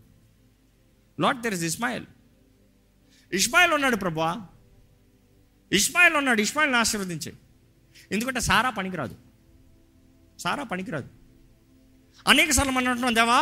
Lord 1.20 1.40
there 1.40 1.54
is 1.54 1.62
Ishmael 1.62 2.06
Ishmael 3.32 3.72
ఉన్నాడు 3.72 3.96
ప్రభా 3.96 4.46
ఇస్మాయిల్ 5.72 6.14
ఉన్నాడు. 6.14 6.40
ఇస్మాయిల్ని 6.40 6.78
ఆశీర్వదించే. 6.78 7.32
ఎందుకంటే 8.12 8.40
సారా 8.40 8.70
పనికిరాదు. 8.70 9.16
సారా 10.38 10.64
పనికిరాదు. 10.64 11.23
అనేక 12.26 12.50
సార్లు 12.50 12.72
మనం 12.72 12.88
అంటున్నాం 12.90 13.14
దేవా? 13.14 13.38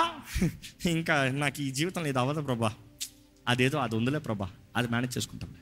ఇంకా 0.90 1.14
నాకు 1.42 1.62
ఈ 1.62 1.70
జీవితంలో 1.70 2.08
ఇది 2.08 2.18
అవ్వదు 2.18 2.40
ప్రభా. 2.40 2.70
అదేదో 3.48 3.78
అది 3.78 3.94
ఉందిలే 3.96 4.18
ప్రభా. 4.18 4.48
అది 4.76 4.88
మేనేజ్ 4.88 5.18
చేసుకుంటాంలే 5.18 5.60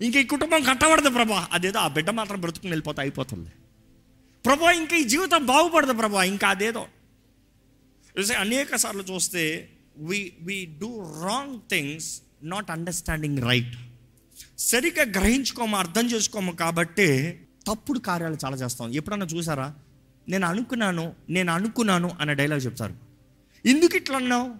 ఇంకా 0.00 0.20
ఈ 0.20 0.24
కుటుంబం 0.24 0.62
కట్టబడదు 0.62 1.10
ప్రభా. 1.10 1.48
అదేదో 1.52 1.78
ఆ 1.78 1.88
బిడ్డ 1.88 2.10
మాత్రం 2.10 2.40
బ్రతుకుని 2.40 2.70
వెళ్ళిపోతే 2.70 3.00
అయిపోతుంది 3.00 3.50
ప్రభా 4.44 4.72
ఇంకా 4.72 4.96
ఈ 4.96 5.04
జీవితం 5.04 5.46
బాగుపడదు 5.46 5.92
ప్రభా. 5.92 6.24
ఇంకా 6.24 6.48
అదేదో. 6.48 6.84
అనేక 8.38 8.76
సార్లు 8.76 9.02
చూస్తే 9.02 9.42
we 9.98 10.32
we 10.40 10.78
do 10.80 10.90
wrong 11.24 11.60
things 11.70 12.08
not 12.42 12.70
understanding 12.70 13.38
right 13.38 13.76
సరిగ్గా 14.58 15.04
గ్రహించుకోము 15.18 15.76
అర్థం 15.76 16.06
చేసుకోము 16.06 16.52
కాబట్టి 16.52 17.08
తప్పుడు 17.66 17.98
కార్యాలు 17.98 18.38
చాలా 18.44 18.56
చేస్తాం. 18.56 18.88
ఎప్పుడన్నా 18.90 19.26
చూసారా? 19.26 19.66
నేను 20.30 20.46
అనుకున్నాను 20.46 21.12
నేను 21.30 21.52
అనుకున్నాను 21.52 22.10
అనే 22.20 22.34
డైలాగ్ 22.34 22.60
చెప్తారు. 22.64 22.94
ఎందుకు 23.66 23.96
ఇట్లా 23.96 24.16
అన్నావు? 24.16 24.50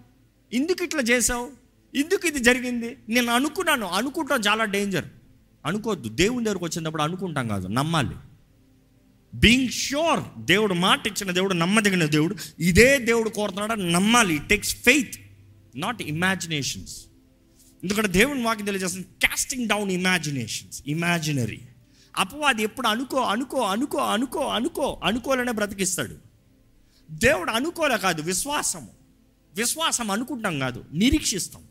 ఎందుకు 0.55 0.83
ఇట్లా 0.83 1.01
చేసావు 1.01 1.51
ఎందుకు 1.95 2.27
ఇది 2.27 2.39
జరిగింది? 2.39 2.97
నేను 3.09 3.33
అనుకున్నాను 3.33 3.87
అనుకుంటాం 3.87 4.39
చాలా 4.39 4.65
డేంజర్ 4.65 5.05
అనుకోవద్దు 5.65 6.09
దేవుని 6.09 6.45
దగ్గరకు 6.45 6.65
వచ్చినప్పుడు 6.65 7.01
అనుకుంటాం 7.01 7.47
కాదు 7.47 7.67
నమ్మాలి. 7.67 8.15
బీయింగ్ 9.35 9.69
ష్యూర్ 9.69 10.45
దేవుడు 10.45 10.73
మాట 10.73 11.07
ఇచ్చిన 11.07 11.31
దేవుడు 11.31 11.53
నమ్మదగిన 11.53 12.05
దేవుడు 12.05 12.35
ఇదే 12.59 12.97
దేవుడు 12.97 13.29
కోరుతున్నాడు? 13.29 13.73
నమ్మాలి. 13.73 14.35
It 14.35 14.49
takes 14.49 14.75
faith 14.75 15.15
not 15.75 16.01
imaginations 16.01 17.05
ఎందుకంటే 17.83 18.07
దేవుని 18.07 18.43
వాకి 18.43 18.63
తెలియజేస్తుంది 18.63 19.07
కాస్టింగ్ 19.27 19.69
డౌన్ 19.69 19.91
ఇమాజినేషన్స్ 19.91 20.83
ఇమాజినరీ 20.87 21.61
అపవాది 22.17 22.63
ఎప్పుడు 22.63 22.87
అనుకో 22.87 23.21
అనుకో 23.21 23.61
అనుకో 23.61 23.97
అనుకో 23.97 24.39
అనుకో 24.39 24.99
అనుకోలనే 25.03 25.51
బ్రతికిస్తాడు. 25.51 26.15
దేవుడు 27.11 27.51
అనుకోలే 27.51 27.97
కాదు 27.97 28.21
విశ్వాసము. 28.21 28.89
విశ్వాసం 29.55 30.11
అనుకుంటాం 30.11 30.59
కాదు 30.59 30.85
నిరీక్షిస్తాం. 30.93 31.63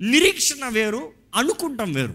నిరీక్షణ 0.00 0.68
వేరు 0.68 1.12
అనుకుంటాం 1.34 1.92
వేరు. 1.92 2.14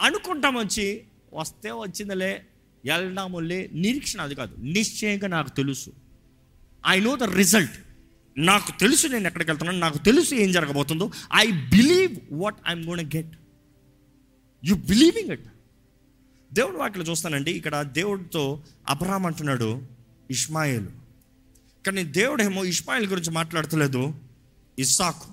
అనుకుంటాం 0.00 0.56
వచ్చి 0.56 1.02
వస్తే 1.34 1.70
వచ్చిందిలే 1.70 2.44
వెళ్దాములే 2.84 3.70
నిరీక్షణ 3.72 4.20
అది 4.20 4.34
కాదు. 4.34 4.56
నిశ్చయంగా 4.60 5.28
నాకు 5.28 5.50
తెలుసు. 5.50 5.92
ఐ 6.88 7.00
నో 7.00 7.16
ద 7.16 7.22
రిజల్ట్ 7.22 7.78
నాకు 8.38 8.78
తెలుసు 8.80 9.06
నేను 9.06 9.26
ఎక్కడికి 9.26 9.50
వెళ్తున్నాను 9.50 9.78
నాకు 9.78 9.98
తెలుసు 9.98 10.34
ఏం 10.34 10.52
జరగబోతుందో. 10.52 11.10
I 11.34 11.50
believe 11.50 12.16
what 12.32 12.56
I'm 12.68 12.84
gonna 12.84 13.00
get 13.00 13.36
you 14.64 14.74
believing 14.74 15.30
it 15.30 15.46
దేవుడు 16.52 16.76
వాటిలో 16.76 17.04
చూస్తానండి. 17.04 17.50
ఇక్కడ 17.50 17.82
దేవుడితో 17.82 18.62
అబ్రహాం 18.88 19.26
అంటున్నాడు 19.26 19.82
ఇష్మాయిల్. 20.30 20.86
కానీ 21.86 22.04
దేవుడేమో 22.04 22.64
ఇష్మాయిల్ 22.64 23.06
గురించి 23.06 23.30
మాట్లాడతలేదు 23.30 24.14
ఇస్సాకు. 24.78 25.28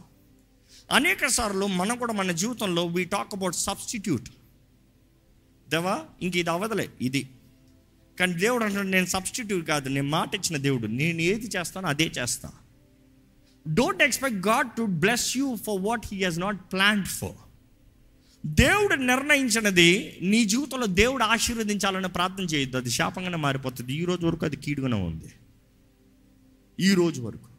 అనేక 0.92 1.28
సార్లు 1.28 1.68
మనం 1.68 1.98
కూడా 1.98 2.14
మన 2.14 2.32
జీవితంలో 2.32 2.86
వీ 2.86 3.04
టాక్ 3.06 3.36
అబౌట్ 3.36 3.56
సబ్స్టిట్యూట్ 3.56 4.30
దేవా 5.70 6.06
ఇంక 6.22 6.38
ఇది 6.38 6.50
అవ్వదులే 6.50 6.90
ఇది. 7.02 7.30
కానీ 8.20 8.34
దేవుడు 8.34 8.64
అంటున్నాడు 8.64 8.88
నేను 8.88 9.06
సబ్స్టిట్యూట్ 9.06 9.68
కాదు 9.68 9.90
నేను 9.90 10.08
మాట 10.08 10.36
ఇచ్చిన 10.36 10.58
దేవుడు. 10.58 10.88
నేను 10.88 11.22
ఏది 11.22 11.48
చేస్తానో 11.58 11.88
అదే 11.88 12.12
చేస్తా. 12.20 12.52
Don't 13.68 14.04
expect 14.04 14.48
God 14.48 14.72
to 14.72 14.82
bless 14.82 15.38
you 15.38 15.56
for 15.56 15.82
what 15.82 16.02
he 16.06 16.24
has 16.24 16.40
not 16.40 16.72
planned 16.72 17.08
for 17.08 17.49
దేవుడు 18.46 18.96
నిర్ణయించినది 18.96 20.18
నీ 20.22 20.46
జీవితంలో 20.46 20.86
దేవుడు 20.86 21.24
ఆశీర్వదించాలని 21.24 22.08
ప్రార్థన 22.08 22.44
చేయొద్దు. 22.44 22.78
అది 22.78 22.90
శాపంగానే 22.90 23.38
మారిపోతుంది. 23.38 23.94
ఈ 23.94 24.06
రోజు 24.06 24.28
వరకు 24.28 24.46
అది 24.46 24.56
కీడుగానే 24.56 24.98
ఉంది. 24.98 25.32
ఈ 26.80 26.94
రోజు 26.94 27.22
వరకు. 27.22 27.50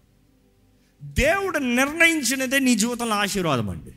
దేవుడు 1.02 1.58
నిర్ణయించినదే 1.58 2.58
నీ 2.58 2.74
జీవితంలో 2.74 3.14
ఆశీర్వాదం 3.14 3.70
అండి. 3.70 3.90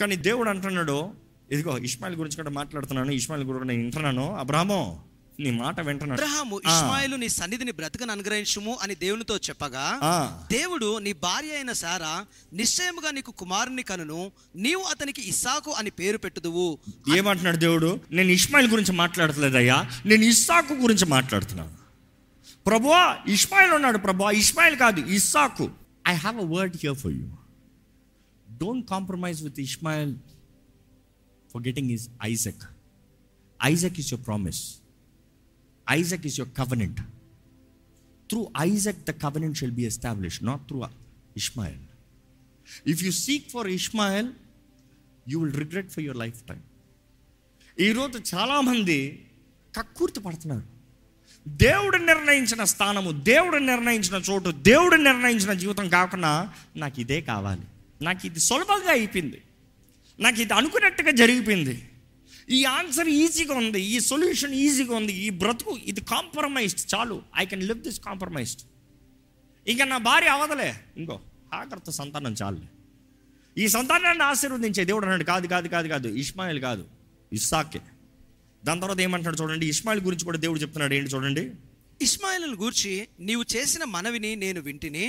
కానీ 0.00 0.16
దేవుడు 0.16 0.48
అంటున్నాడు 0.48 1.10
ఇదిగో 1.50 1.78
ఇస్మాయిల్ 1.78 2.18
గురించి 2.18 2.36
కూడా 2.36 2.50
మాట్లాడుతున్నాను 2.50 3.10
ఇస్మాయిల్ 3.10 3.48
గురించి 3.48 3.68
నేను 3.68 3.80
వింటున్నాను. 3.80 4.34
అబ్రాహ్మో 4.34 5.04
నీ 5.40 5.50
మాట 5.50 5.80
వింటున్నాడు. 5.80 6.20
అబ్రహాము 6.20 6.60
ఆ. 6.66 6.76
ఇష్మాయిలు 6.76 7.16
నీ 7.16 7.28
సన్నిధిని 7.28 7.72
బ్రతకను 7.72 8.12
అనుగ్రహించుము 8.12 8.78
అని 8.82 8.94
దేవునితో 8.94 9.36
చెప్పగా. 9.36 9.98
దేవుడు 10.52 10.98
నీ 10.98 11.12
భార్య 11.12 11.54
అయిన 11.54 11.72
సారా 11.72 12.26
నిశ్చయముగా 12.52 13.10
నీకు 13.10 13.30
కుమారుని 13.30 13.82
కనును 13.82 14.32
నీవు 14.56 14.82
అతనికి 14.82 15.28
ఇస్సాకు 15.28 15.70
అని 15.70 15.90
పేరు 15.90 16.18
పెట్టుదువు. 16.18 16.78
ఏమంటున్నాడు 17.16 17.56
దేవుడు? 17.56 18.00
నేను 18.12 18.30
ఇస్మాయిల్ 18.30 18.70
గురించి 18.70 18.92
మాట్లాడట్లేదయ్యా 18.92 19.90
నేను 20.06 20.24
ఇస్సాకు 20.24 20.74
గురించి 20.74 21.06
మాట్లాడుతున్నాను. 21.06 21.74
ప్రభువా 22.66 23.18
ఇస్మాయిల్ 23.28 23.72
ఉన్నాడు 23.72 23.98
ప్రభువా 23.98 24.30
ఇస్మాయిల్ 24.30 24.76
కాదు 24.76 25.00
ఇస్సాకు. 25.00 25.70
I 26.08 26.14
have 26.14 26.38
a 26.38 26.44
word 26.44 26.76
here 26.76 26.96
for 26.96 27.12
you 27.12 27.28
don't 28.58 28.88
compromise 28.90 29.42
with 29.42 29.60
Ishmael 29.60 30.16
for 31.54 31.62
getting 31.66 31.90
is 31.90 32.08
Isaac 32.22 32.62
Isaac 33.64 33.98
is 33.98 34.12
your 34.12 34.26
promise 34.26 34.76
Isaac 35.90 36.26
is 36.26 36.40
your 36.40 36.54
covenant 36.58 37.00
through 38.28 38.52
Isaac 38.58 39.04
the 39.04 39.10
covenant 39.10 39.58
shall 39.58 39.70
be 39.70 39.82
establish 39.82 40.44
not 40.44 40.66
through 40.66 40.84
Ishmael 41.36 41.78
if 42.86 43.04
you 43.04 43.12
seek 43.12 43.50
for 43.50 43.68
Ishmael 43.68 44.28
you 45.28 45.44
will 45.44 45.56
regret 45.56 45.90
for 45.90 46.04
your 46.04 46.18
life 46.18 46.42
time 46.42 46.60
ఈరోజు 47.80 48.36
చాలామంది 48.36 49.26
కక్కుర్తి 49.78 50.20
పడుతున్నారు. 50.20 50.62
దేవుడు 51.48 51.96
నిర్ణయించిన 51.96 52.64
స్థానము 52.64 53.10
దేవుడు 53.10 53.56
నిర్ణయించిన 53.56 54.22
చోటు 54.30 54.50
దేవుడు 54.50 54.96
నిర్ణయించిన 54.96 55.52
జీవితం 55.52 55.88
కాకుండా 55.88 56.52
నాకు 56.76 57.00
ఇదే 57.00 57.20
కావాలి. 57.20 57.62
నాకు 58.02 58.26
ఇది 58.26 58.40
సులభంగా 58.40 58.90
అయిపోయింది. 58.90 59.42
నాకు 60.20 60.40
ఇది 60.40 60.54
అనుకున్నట్టుగా 60.54 61.10
జరిగిపోయింది. 61.10 61.88
ఈ 62.50 62.64
ఆన్సర్ 62.64 63.08
ఈజీగా 63.08 63.54
ఉంది 63.54 63.82
ఈ 63.82 64.00
సొల్యూషన్ 64.00 64.54
ఈజీగా 64.54 64.96
ఉంది 64.96 65.12
ఈ 65.12 65.30
బ్రతుకు 65.30 65.76
ఇది 65.76 66.00
కాంప్రమైజ్డ్ 66.00 66.94
చాలు 66.94 67.22
I 67.36 67.46
can 67.46 67.62
live 67.62 67.80
this 67.80 68.00
compromised. 68.00 68.62
ఇంకా 69.68 69.84
నా 69.84 69.98
భార్య 69.98 70.28
అవదలే 70.28 70.74
ఇంకో 70.96 71.20
ఆకర్త 71.54 71.90
సంతానం 71.90 72.34
చాలులే. 72.42 72.68
ఈ 73.58 73.68
సంతానాన్ని 73.68 74.24
ఆశీర్వదించే 74.24 74.84
దేవుడు 74.84 75.04
అన్నాడు 75.04 75.24
కాదు 75.24 75.46
కాదు 75.46 75.68
కాదు 75.68 75.88
కాదు 75.88 76.08
ఇస్మాయిల్ 76.08 76.60
కాదు 76.60 76.84
ఇస్సాకే. 77.32 77.80
దాని 78.64 78.80
తర్వాత 78.80 79.00
ఏమంటాడు 79.00 79.36
చూడండి 79.42 79.66
ఇస్మాయిల్ 79.66 80.04
గురించి 80.04 80.24
కూడా 80.24 80.38
దేవుడు 80.38 80.58
చెప్తున్నాడు 80.58 80.94
ఏంటి 80.94 81.10
చూడండి? 81.14 81.50
ఇస్మాయిలను 82.02 82.56
గూర్చి 82.56 83.08
నీవు 83.20 83.44
చేసిన 83.56 83.84
మనవిని 83.84 84.36
నేను 84.36 84.60
వింటిని. 84.60 85.04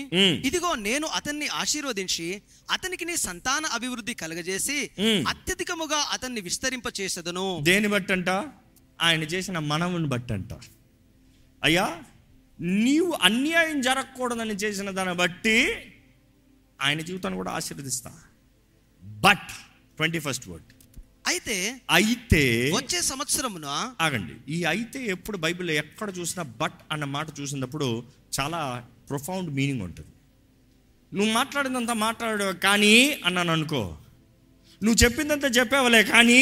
ఇదిగో 0.47 0.75
నేను 0.75 1.07
అతన్ని 1.07 1.47
ఆశీర్వదించి 1.47 2.27
అతనికి 2.71 3.05
నీ 3.05 3.15
సంతాన 3.15 3.65
అభివృద్ధి 3.65 4.13
కలగజేసి. 4.13 4.77
అత్యధికముగా 5.27 5.99
అతన్ని 6.11 6.41
విస్తరింప 6.41 6.83
చేసేదను 6.99 7.59
దేని 7.63 7.87
బట్టంట? 7.87 8.29
ఆయన 9.01 9.23
చేసిన 9.23 9.57
మనవుని 9.59 10.07
బట్టంట. 10.07 10.53
అయ్యా 11.63 11.87
నీవు 12.61 13.13
అన్యాయం 13.21 13.81
జరగకూడదని 13.81 14.55
చేసిన 14.63 14.89
దాన్ని 14.89 15.15
బట్టి 15.15 15.57
ఆయన 16.81 17.01
జీవితాన్ని 17.01 17.37
కూడా 17.37 17.51
ఆశీర్వదిస్తా. 17.51 18.11
బట్ 19.03 19.49
ట్వంటీ 19.97 20.19
ఫస్ట్ 20.19 20.47
వర్డ్ 20.49 20.69
అయితే 21.27 21.81
అయితే 21.89 22.71
వచ్చే 22.73 23.01
సంవత్సరమున 23.01 23.65
ఆగండి. 24.01 24.33
ఈ 24.53 24.63
అయితే 24.63 25.05
ఎప్పుడు 25.05 25.37
బైబిల్లో 25.37 25.73
ఎక్కడ 25.73 26.09
చూసినా 26.19 26.43
బట్ 26.43 26.79
అన్న 26.91 27.05
మాట 27.05 27.27
చూసినప్పుడు 27.39 28.03
చాలా 28.39 28.87
ప్రొఫౌండ్ 29.09 29.49
మీనింగ్ 29.49 29.81
ఉంటుంది. 29.81 30.09
నువ్వు 31.13 31.33
మాట్లాడిందంతా 31.33 31.93
మాట్లాడు 31.93 32.43
కానీ 32.43 33.21
అన్నాను 33.25 33.51
అనుకో. 33.51 33.97
నువ్వు 34.83 35.03
చెప్పిందంతా 35.03 35.47
చెప్పావులే 35.47 36.03
కానీ 36.03 36.41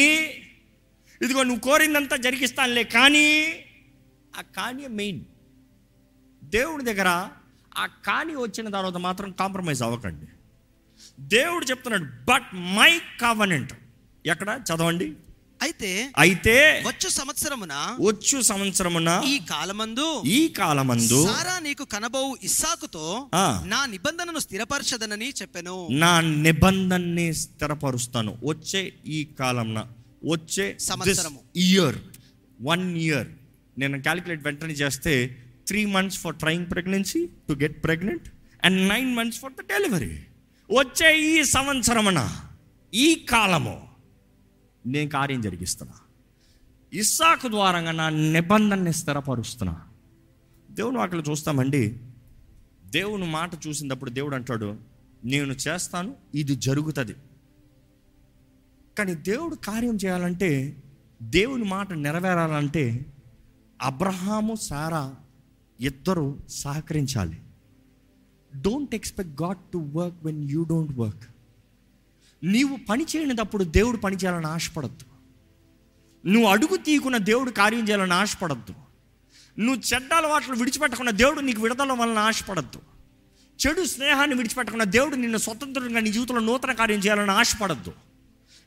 ఇదిగో 1.22 1.42
నువ్వు 1.42 1.60
కోరిందంతా 1.60 2.16
జరిగిస్తానులే 2.16 2.84
కానీ 2.84 3.28
ఆ 4.38 4.42
కానీ 4.42 4.86
మెయిన్. 4.86 5.22
దేవుడి 6.44 6.84
దగ్గర 6.84 7.30
ఆ 7.78 7.86
కానీ 7.86 8.34
వచ్చిన 8.34 8.68
తర్వాత 8.68 8.96
మాత్రం 8.96 9.30
కాంప్రమైజ్ 9.30 9.82
అవ్వకండి. 9.82 10.26
దేవుడు 11.20 11.64
చెప్తున్నాడు 11.64 12.04
బట్ 12.04 12.54
మై 12.54 13.00
కావనెంట్ 13.20 13.72
ఎక్కడ? 14.24 14.50
చదవండి. 14.68 15.08
అయితే 15.60 15.90
అయితే 16.22 16.54
వచ్చు 16.86 17.08
సంవత్సరమున 17.16 17.74
వచ్చు 18.06 18.38
సంవత్సరమున 18.48 19.10
ఈ 19.32 19.34
కాలమందు 19.50 20.06
ఈ 20.36 20.38
కాలమందు 20.58 21.18
సారా 21.28 21.54
నీకు 21.66 21.84
కనబోవు 21.94 22.32
ఇస్సాకుతో. 22.48 23.04
నా 23.72 23.80
నిబంధనను 23.92 24.40
స్థిరపరచదనని 24.46 25.28
చెప్పాను. 25.40 25.76
నా 26.02 26.12
నిబంధనని 26.46 27.28
స్థిరపరుస్తాను. 27.42 28.32
వచ్చే 28.50 28.82
ఈ 29.16 29.20
కాలంన 29.40 29.78
వచ్చే 30.32 30.66
సంవత్సరము. 30.88 31.40
ఇయర్ 31.66 32.00
వన్ 32.58 32.86
ఇయర్ 33.04 33.30
నేను 33.76 33.96
క్యాలిక్యులేట్ 34.06 34.44
వెంటనే 34.48 34.74
చేస్తే 34.82 35.14
three 35.68 35.80
months 35.94 36.18
for 36.24 36.36
trying 36.42 36.66
pregnancy 36.72 37.22
to 37.48 37.52
get 37.62 37.78
pregnant 37.86 38.26
and 38.62 38.80
nine 38.92 39.10
months 39.18 39.40
for 39.44 39.54
the 39.58 39.62
delivery 39.72 40.12
వచ్చే 40.70 41.08
ఈ 41.30 41.36
సంవత్సరమున 41.56 42.20
ఈ 42.92 43.08
కాలము 43.32 43.76
నేను 44.86 45.10
కార్యం 45.10 45.40
జరిగిస్తున్నా. 45.40 45.94
ఇస్సాకు 46.92 47.48
ద్వారంగా 47.48 47.90
నా 47.90 48.08
నిబంధనని 48.08 48.92
స్థిరపరుస్తున్నా. 48.92 49.80
దేవుని 50.70 50.98
వాటిలో 50.98 51.22
చూస్తామండి. 51.22 52.00
దేవుని 52.86 53.30
మాట 53.30 53.66
చూసినప్పుడు 53.66 54.10
దేవుడు 54.10 54.34
అంటాడు 54.34 54.76
నేను 55.24 55.52
చేస్తాను 55.52 56.14
ఇది 56.34 56.56
జరుగుతుంది. 56.56 57.14
కానీ 58.98 59.14
దేవుడు 59.14 59.54
కార్యం 59.54 59.96
చేయాలంటే 59.96 60.82
దేవుని 61.22 61.64
మాట 61.64 61.92
నెరవేరాలంటే 61.92 63.06
అబ్రహాము 63.82 64.54
సారా 64.54 65.14
ఇద్దరు 65.80 66.38
సహకరించాలి. 66.48 67.38
Don't 68.60 68.94
expect 68.94 69.42
God 69.42 69.58
to 69.72 69.78
work 69.78 70.24
when 70.24 70.50
you 70.50 70.64
don't 70.64 70.98
work 70.98 71.31
నీవు 72.44 72.78
పని 72.88 73.06
చేయనిటప్పుడు 73.16 73.64
దేవుడు 73.64 73.96
పని 73.96 74.16
చేయాలని 74.16 74.46
ఆశపడద్దు. 74.46 75.04
నువ్వు 76.26 76.48
అడుగు 76.48 76.76
తీయకున్న 76.76 77.16
దేవుడు 77.16 77.50
కార్యం 77.50 77.88
చేయాలని 77.88 78.12
ఆశపడద్దు. 78.12 78.74
నువ్వు 79.58 79.82
చెడ్డ 79.94 80.14
అలవాట్లు 80.14 80.56
విడిచిపెట్టకుండా 80.56 81.12
దేవుడు 81.12 81.40
నీకు 81.40 81.62
విడదల 81.62 81.92
వలన 81.92 82.18
ఆశపడద్దు. 82.18 82.80
చెడు 83.66 83.84
స్నేహాన్ని 83.84 84.36
విడిచిపెట్టకుండా 84.36 84.84
దేవుడు 84.84 85.14
నిన్ను 85.14 85.38
స్వతంత్రంగా 85.38 86.00
నీ 86.00 86.12
జీవితంలో 86.12 86.40
నూతన 86.40 86.72
కార్యం 86.72 86.98
చేయాలని 86.98 87.30
ఆశపడద్దు. 87.30 87.92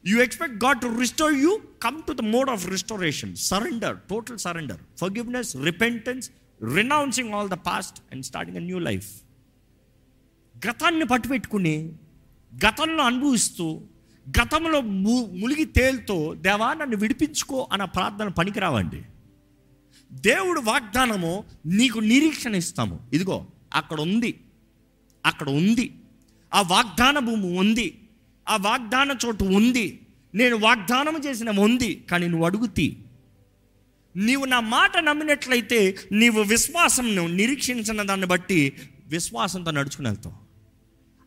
You 0.07 0.21
expect 0.21 0.63
God 0.65 0.81
to 0.81 0.99
restore 0.99 1.33
you 1.33 1.59
come 1.81 2.03
to 2.03 2.13
the 2.13 2.21
mode 2.21 2.49
of 2.49 2.67
restoration 2.67 3.35
surrender 3.35 3.97
total 4.09 4.37
surrender 4.37 4.77
forgiveness 4.99 5.55
repentance 5.55 6.31
renouncing 6.75 7.33
all 7.33 7.49
the 7.49 7.53
past 7.53 7.99
and 8.11 8.25
starting 8.25 8.57
a 8.57 8.59
new 8.59 8.79
life 8.79 9.07
గతాన్ని 10.67 11.05
పట్టుపెట్టుకుని 11.05 11.97
గతంలో 12.65 13.03
అనుభవిస్తూ 13.03 13.81
గతంలో 14.29 14.81
ము 14.81 15.31
ములిగి 15.35 15.65
తేలుతో 15.65 16.33
దేవా 16.33 16.73
నన్ను 16.73 16.97
విడిపించుకో 16.97 17.67
అన్న 17.71 17.85
ప్రార్థన 17.85 18.27
పనికిరావండి. 18.27 19.01
దేవుడు 20.11 20.59
వాగ్దానము 20.59 21.43
నీకు 21.65 21.99
నిరీక్షణ 21.99 22.55
ఇస్తాము. 22.55 22.99
ఇదిగో 23.13 23.45
అక్కడ 23.73 24.01
ఉంది 24.01 24.39
అక్కడ 25.25 25.49
ఉంది 25.49 25.95
ఆ 26.53 26.61
వాగ్దాన 26.61 27.19
భూమి 27.19 27.57
ఉంది. 27.57 28.01
ఆ 28.49 28.57
వాగ్దాన 28.57 29.17
చోటు 29.25 29.43
ఉంది. 29.43 29.99
నేను 30.35 30.57
వాగ్దానం 30.57 31.21
చేసిన 31.25 31.49
ఉంది 31.49 32.05
కానీ 32.11 32.27
నువ్వు 32.27 32.45
అడుగుతీ. 32.45 32.97
నీవు 34.15 34.45
నా 34.45 34.59
మాట 34.59 34.97
నమ్మినట్లయితే 34.97 35.97
నీవు 36.11 36.41
విశ్వాసం 36.41 37.35
నిరీక్షించిన 37.37 38.01
దాన్ని 38.01 38.27
బట్టి 38.27 38.73
విశ్వాసంతో 39.07 39.71
నడుచుకుని 39.71 40.07
వెళ్తావు. 40.07 40.44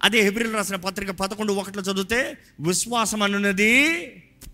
అదే 0.01 0.23
హెబ్రిల్ 0.23 0.55
రాసిన 0.55 0.77
పత్రిక 0.77 1.11
పదకొండు 1.11 1.53
ఒకటిలో 1.53 1.83
చదివితే 1.83 2.21
విశ్వాసం 2.61 3.23
అనున్నది 3.23 3.73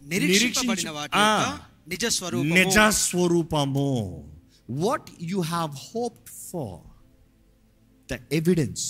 నిరీక్షింపబడిన 0.07 0.91
వాటి 0.91 1.17
ఆ, 1.17 1.27
యొక్క 1.27 1.61
నిజ 1.89 2.05
స్వరూపము. 2.07 2.55
నిజ 2.55 2.79
స్వరూపము 2.79 3.91
what 4.71 5.11
you 5.23 5.41
have 5.41 5.71
hope 5.95 6.29
for 6.51 6.79
the 8.09 8.19
evidence 8.33 8.85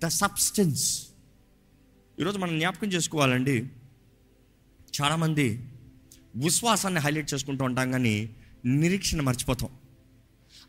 the 0.00 0.08
substance 0.08 0.84
ఈరోజు 2.18 2.38
మనం 2.38 2.58
జ్ఞాపకం 2.58 2.88
చేసుకోవాలండి. 2.88 3.56
చాలామంది 5.00 5.46
విశ్వాసాన్ని 6.36 7.00
హైలైట్ 7.00 7.34
చేసుకుంటూ 7.34 7.64
ఉంటాం 7.64 7.90
కానీ 7.90 8.16
నిరీక్షణ 8.64 9.20
మర్చిపోతాం. 9.20 9.70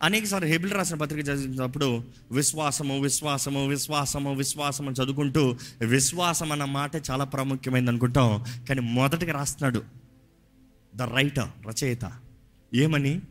అనేకసార్లు 0.04 0.48
హెబిల్ 0.48 0.72
రాసిన 0.72 0.96
పత్రిక 0.96 1.28
చదివినప్పుడు 1.28 2.04
విశ్వాసము 2.32 3.02
విశ్వాసము 3.02 3.68
విశ్వాసము 3.68 4.36
విశ్వాసము 4.36 4.92
చదువుకుంటూ 4.92 5.58
విశ్వాసం 5.82 6.52
అన్న 6.52 6.66
మాట 6.66 7.12
చాలా 7.12 7.24
ప్రాముఖ్యమైనది 7.24 7.90
అనుకుంటాం. 7.90 8.44
కానీ 8.70 8.82
మొదటిగా 8.82 9.34
రాస్తున్నాడు 9.34 9.84
ద 10.96 11.02
రైటర్ 11.02 11.68
రచయిత. 11.68 12.12
ఏమని? 12.74 13.22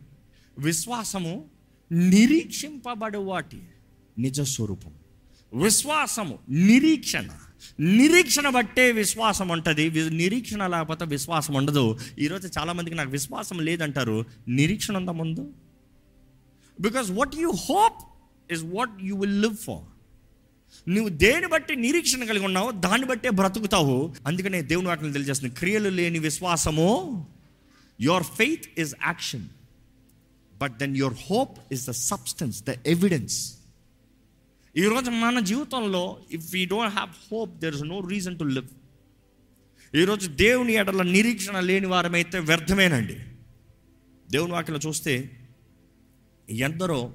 విశ్వాసము 0.59 1.45
నిరీక్షింపబడు 1.91 3.17
వాటి 3.17 3.63
నిజ 4.19 4.41
స్వరూపం. 4.41 4.91
విశ్వాసము 5.63 6.39
నిరీక్షణ. 6.49 7.27
నిరీక్షణ 7.79 8.49
బట్టే 8.49 8.91
విశ్వాసం 8.91 9.47
ఉంటుంది. 9.47 10.09
నిరీక్షణ 10.09 10.67
లేకపోతే 10.67 11.05
విశ్వాసం 11.05 11.53
ఉండదు. 11.53 11.99
ఈరోజు 12.19 12.49
చాలామందికి 12.59 12.95
నాకు 12.95 13.09
విశ్వాసం 13.09 13.59
లేదంటారు. 13.59 14.25
నిరీక్షణ 14.47 14.97
ఉందా 14.97 15.11
ముందు? 15.11 15.53
Because 16.79 17.11
what 17.11 17.35
you 17.35 17.49
hope 17.49 18.23
is 18.53 18.61
what 18.63 19.03
you 19.03 19.15
will 19.15 19.41
live 19.41 19.57
for 19.57 19.93
నువ్వు 20.89 21.09
దేని 21.09 21.47
బట్టి 21.47 21.75
నిరీక్షణ 21.75 22.23
కలిగి 22.23 22.45
ఉన్నావో 22.45 22.71
దాన్ని 22.71 23.07
బట్టే 23.07 23.29
బ్రతుకుతావు. 23.29 24.15
అందుకనే 24.27 24.61
దేవుని 24.61 24.87
వాటిని 24.87 25.11
తెలియజేస్తుంది 25.11 25.55
క్రియలు 25.55 25.89
లేని 25.89 26.19
విశ్వాసము 26.19 27.27
your 28.01 28.23
faith 28.23 28.79
is 28.79 28.95
action 29.05 29.49
but 30.57 30.77
then 30.77 30.97
your 30.97 31.13
hope 31.13 31.57
is 31.71 31.87
the 31.87 31.91
substance 31.91 32.63
the 32.63 32.69
evidence 32.85 33.53
ఈరోజు 34.77 35.09
మన 35.09 35.39
జీవితంలో 35.39 36.19
if 36.31 36.53
we 36.53 36.65
don't 36.65 36.93
have 36.93 37.09
hope 37.09 37.59
there 37.59 37.75
is 37.75 37.83
no 37.83 37.99
reason 37.99 38.39
to 38.39 38.43
live 38.43 38.67
ఈరోజు 39.95 40.29
దేవుని 40.29 40.73
ఎడల 40.73 41.01
నిరీక్షణ 41.01 41.59
లేని 41.59 41.87
వారమైతే 41.87 42.39
వ్యర్థమేనండి. 42.39 43.17
దేవుని 44.31 44.53
వాటిలో 44.53 44.79
చూస్తే 44.87 45.39
ఎందరో 46.49 47.09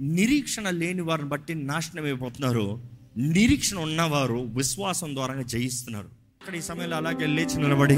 నిరీక్షణ 0.00 0.70
లేని 0.70 1.00
వారిని 1.00 1.28
బట్టి 1.28 1.54
నాశనం 1.54 2.04
అయిపోతున్నారు. 2.04 2.78
నిరీక్షణ 3.18 3.78
ఉన్నవారు 3.78 4.46
విశ్వాసం 4.54 5.14
ద్వారా 5.14 5.42
జయిస్తున్నారు. 5.42 6.04
అక్కడ 6.04 6.54
ఈ 6.54 6.60
సమయంలో 6.60 6.96
అలాగే 6.96 7.26
లేచి 7.26 7.58
నిలబడి 7.58 7.96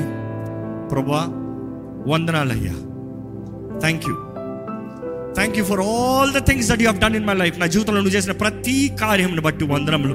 ప్రభా 0.88 1.26
వందనాలయ్యా. 2.06 2.72
Thank 3.78 4.08
you 4.08 4.14
thank 5.34 5.58
you 5.58 5.64
for 5.64 5.80
all 5.80 6.32
the 6.32 6.38
things 6.38 6.68
that 6.68 6.82
you 6.82 6.90
done 6.90 7.16
in 7.16 7.26
my 7.26 7.34
life 7.34 7.60
నా 7.60 7.66
జీవితంలో 7.66 8.00
నువ్వు 8.00 8.16
చేసిన 8.16 8.32
ప్రతి 8.32 8.96
కార్యంను 9.00 9.42
బట్టి 9.42 9.64
వందనములు. 9.64 10.14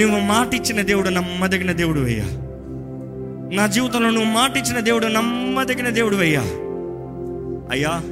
నువ్వు 0.00 0.20
మాట 0.20 0.54
ఇచ్చిన 0.54 0.82
దేవుడు 0.82 1.08
నమ్మదగిన 1.08 1.72
దేవుడు 1.72 2.00
అయ్యా. 2.00 2.24
నా 3.56 3.66
జీవితంలో 3.66 4.10
నువ్వు 4.10 4.30
మాట 4.30 4.56
ఇచ్చిన 4.56 4.80
దేవుడు 4.80 5.06
నమ్మదగిన 5.06 5.88
దేవుడు 5.88 6.16
అయ్యా. 6.16 6.40
అయ్యా 7.70 8.02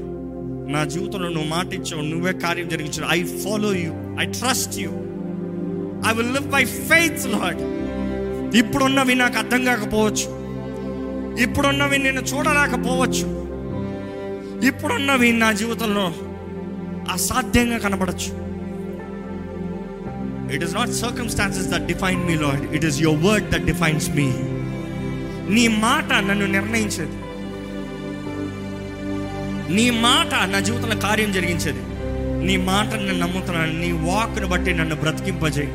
నా 0.68 0.84
జీవితంలో 0.84 1.28
నువ్వు 1.28 1.48
మాట 1.48 1.74
ఇచ్చావు 1.74 2.02
నువ్వే 2.02 2.32
కార్యం 2.32 2.68
జరిగించావు. 2.68 3.14
I 3.14 3.22
follow 3.22 3.74
you 3.74 3.92
I 4.20 4.24
trust 4.24 4.78
you 4.78 4.90
I 6.08 6.14
will 6.14 6.34
live 6.34 6.48
by 6.50 6.64
faith 6.64 7.26
lord 7.26 7.60
ఇప్పుడున్నవి 8.56 9.14
నాకు 9.14 9.38
అర్థం 9.38 9.64
కాకపోవచ్చు. 9.64 10.44
ఇప్పుడున్నవి 11.42 11.98
నేను 11.98 12.20
చూడలేకపోవచ్చు. 12.20 13.26
ఇప్పుడున్నవి 14.66 15.32
నా 15.32 15.52
జీవితంలో 15.52 16.12
అసాధ్యంగా 17.12 17.78
కనబడచ్చు. 17.78 18.44
It 20.54 20.64
is 20.64 20.74
not 20.74 20.90
circumstances 20.90 21.68
that 21.68 21.86
define 21.86 22.24
me 22.26 22.34
Lord 22.34 22.74
it 22.74 22.84
is 22.84 23.00
your 23.00 23.24
word 23.24 23.50
that 23.50 23.64
defines 23.64 24.10
me 24.10 24.32
నీ 25.54 25.68
మాట 25.68 26.12
నన్ను 26.12 26.46
నిర్ణయించేది. 26.46 27.23
నీ 29.70 29.90
మాట 29.90 30.48
నా 30.48 30.60
జీవితంలో 30.60 30.96
కార్యం 30.96 31.32
జరిగించేది. 31.32 31.78
నీ 32.46 32.56
మాటను 32.56 33.02
నేను 33.02 33.18
నమ్ముతున్నాను. 33.18 33.80
నీ 33.80 33.92
వాక్ను 33.92 34.46
బట్టి 34.46 34.74
నన్ను 34.74 34.96
బ్రతికింపజేయి. 34.96 35.68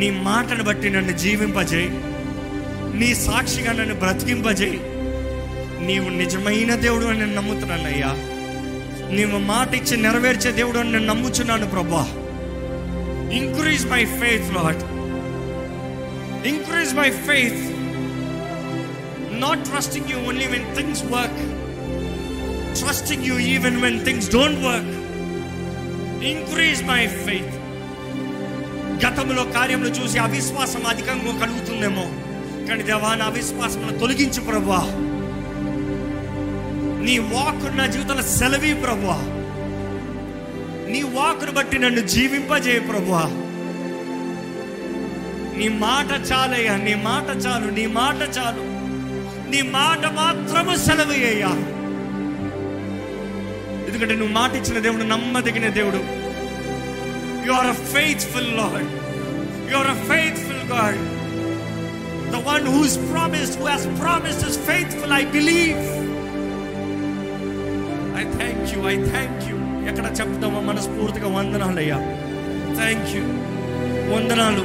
నీ 0.00 0.10
మాటను 0.10 0.64
బట్టి 0.64 0.90
నన్ను 0.90 1.16
జీవింపజేయి. 1.16 1.90
నీ 2.98 3.14
సాక్షిగా 3.14 3.72
నన్ను 3.72 3.94
బ్రతికింపజేయి. 3.94 4.80
నీవు 5.86 6.08
నిజమైన 6.08 6.74
దేవుడు 6.74 7.04
అని 7.04 7.18
నేను 7.18 7.34
నమ్ముతున్నాను 7.34 7.86
అయ్యా. 7.86 8.14
నీవు 9.10 9.38
మాట 9.38 9.74
ఇచ్చి 9.74 9.96
నెరవేర్చే 9.96 10.52
దేవుడు 10.52 10.78
అని 10.78 10.92
నేను 10.92 11.06
నమ్ముచున్నాను 11.06 11.66
ప్రభా. 11.66 12.08
Increase 13.32 13.86
my 13.86 14.04
faith 14.04 14.54
Lord 14.54 14.82
increase 16.46 16.94
my 16.94 17.10
faith 17.10 17.76
not 19.40 19.64
trusting 19.64 20.06
you 20.10 20.28
only 20.28 20.46
when 20.46 20.76
things 20.76 21.02
work 21.04 21.55
trusting 22.86 23.24
you 23.24 23.38
even 23.38 23.82
when 23.82 24.04
things 24.04 24.30
don't 24.30 24.60
work 24.60 24.92
increase 26.24 26.84
my 26.84 27.06
faith 27.06 27.54
గతంలో 29.04 29.44
కార్యములు 29.44 29.88
చూసి 29.88 30.18
అవిశ్వాసం 30.18 30.86
అధికంగా 30.86 31.38
కలుగుతుందేమో. 31.38 32.04
కానీ 32.68 32.82
దేవా 32.82 33.14
నా 33.14 33.24
అవిశ్వాసం 33.24 33.98
తొలగించు 34.00 34.40
ప్రభా 34.40 34.80
నీ 37.04 37.18
వాక్ 37.18 37.76
నా 37.76 37.86
జీవితంలో 37.86 38.22
సెలవి 38.22 38.74
ప్రభా 38.74 39.18
నీ 40.92 41.02
వాక్ను 41.02 41.52
బట్టి 41.52 41.78
నన్ను 41.78 42.00
జీవింపజేయ 42.00 42.78
ప్రభా 42.78 43.22
నీ 45.58 45.68
మాట 45.68 46.32
చాలయ్యా 46.32 46.76
నీ 46.76 46.94
మాట 46.94 47.46
చాలు 47.46 47.70
నీ 47.70 47.86
మాట 47.86 48.38
చాలు. 48.38 48.62
నీ 49.50 49.62
మాట 49.62 50.06
మాత్రము 50.06 50.76
సెలవు 50.76 51.12
అయ్యా. 51.12 51.72
ఎందుకంటే 53.96 54.18
నువ్వు 54.20 54.34
మాట 54.34 54.54
ఇచ్చిన 54.54 54.78
దేవుడు 54.78 55.02
నమ్మదగిన 55.02 55.68
దేవుడు. 55.68 55.96
You 57.46 57.52
are 57.52 57.66
a 57.66 57.72
faithful 57.72 58.56
Lord 58.56 58.88
you 59.72 59.76
are 59.76 59.90
a 59.90 59.94
faithful 59.94 60.72
God 60.72 60.96
the 62.32 62.48
one 62.48 62.68
whose 62.68 62.96
promise 62.96 63.58
who 63.58 63.64
has 63.64 63.84
promise 63.84 64.48
is 64.48 64.58
faithful 64.58 65.12
I 65.12 65.24
believe 65.24 65.78
I 68.18 68.36
thank 68.36 68.70
you 68.74 68.88
I 68.88 69.10
thank 69.10 69.48
you 69.48 69.56
ఎక్కడ 69.88 70.06
చెప్తామో 70.06 70.60
మనస్ఫూర్తిగా 70.60 71.28
వందనాలు 71.28 71.78
అయ్యా 71.78 71.96
థ్యాంక్ 72.74 73.16
యూ 73.16 73.22
వందనాలు. 74.14 74.64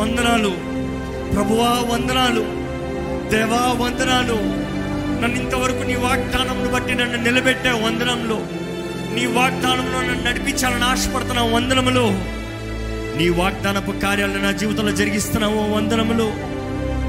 వందనాలు. 0.00 0.52
ప్రభువా 1.34 1.82
వందనాలు. 1.94 2.44
దేవా 3.30 3.84
వందనాలు. 3.84 4.63
నన్ను 5.22 5.36
ఇంతవరకు 5.40 5.82
నీ 5.82 5.94
వాగ్దానంను 5.94 6.68
బట్టి 6.72 6.94
నన్ను 6.94 7.22
నిలబెట్టే 7.22 7.70
వందనంలో 7.70 8.38
నీ 9.14 9.26
వాగ్దానంలో 9.26 10.00
నన్ను 10.00 10.30
నడిపించాలని 10.30 10.84
ఆశపడుతున్న 10.84 11.40
వందనములో 11.40 12.06
నీ 13.18 13.28
వాగ్దానపు 13.28 13.92
కార్యాలను 13.92 14.42
నా 14.42 14.50
జీవితంలో 14.50 14.92
జరిగిస్తున్నావు 14.92 15.74
వందనములో 15.74 16.26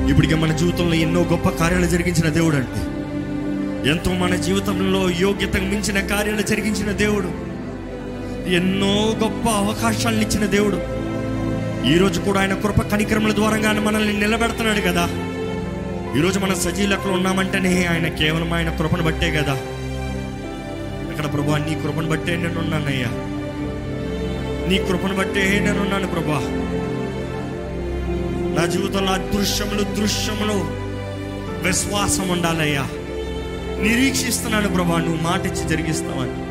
ఇప్పటికే 0.10 0.36
మన 0.36 0.52
జీవితంలో 0.52 0.96
ఎన్నో 0.96 1.22
గొప్ప 1.22 1.50
కార్యాలు 1.50 1.86
జరిగించిన 1.86 2.30
దేవుడు 2.30 2.56
అంటే 2.56 2.82
ఎంతో 3.90 4.14
మన 4.14 4.36
జీవితంలో 4.36 5.10
యోగ్యతకు 5.10 5.64
మించిన 5.64 6.00
కార్యాలు 6.08 6.42
జరిగించిన 6.42 6.92
దేవుడు 6.92 7.30
ఎన్నో 8.50 9.16
గొప్ప 9.24 9.50
అవకాశాలను 9.50 10.22
ఇచ్చిన 10.22 10.46
దేవుడు. 10.46 10.78
ఈరోజు 11.88 12.20
కూడా 12.22 12.40
ఆయన 12.40 12.54
కృప 12.54 12.82
కనికరముల 12.82 13.32
ద్వారంగా 13.36 13.68
ఆయన 13.70 13.80
మనల్ని 13.80 14.14
నిలబెడుతున్నాడు 14.14 14.82
కదా. 14.82 15.06
ఈరోజు 16.18 16.40
మన 16.40 16.54
సజీలకులు 16.54 17.14
ఉన్నామంటేనే 17.14 17.86
ఆయన 17.86 18.08
కేవలం 18.08 18.54
ఆయన 18.54 18.70
కృపను 18.70 19.04
బట్టే 19.04 19.32
కదా. 19.32 19.54
ఇక్కడ 21.12 21.34
ప్రభా 21.34 21.58
నీ 21.58 21.76
కృపను 21.76 22.10
బట్టే 22.10 22.36
నేను 22.36 22.60
ఉన్నానయ్యా 22.60 23.08
నీ 24.70 24.78
కృపను 24.78 25.16
బట్టే 25.16 25.60
నేను 25.60 25.82
ఉన్నాను 25.82 26.08
ప్రభా. 26.08 26.40
నా 28.60 28.66
జీవితంలో 28.66 29.12
అదృశ్యములు 29.12 29.84
దృశ్యములు 29.84 30.54
విశ్వాసం 31.68 32.30
ఉండాలయ్యా. 32.30 32.84
నిరీక్షిస్తున్నాను 33.82 34.70
ప్రభా 34.70 34.98
నువ్వు 34.98 35.24
మాట 35.24 35.46
ఇచ్చి 35.46 35.70
జరిగిస్తావని. 35.70 36.46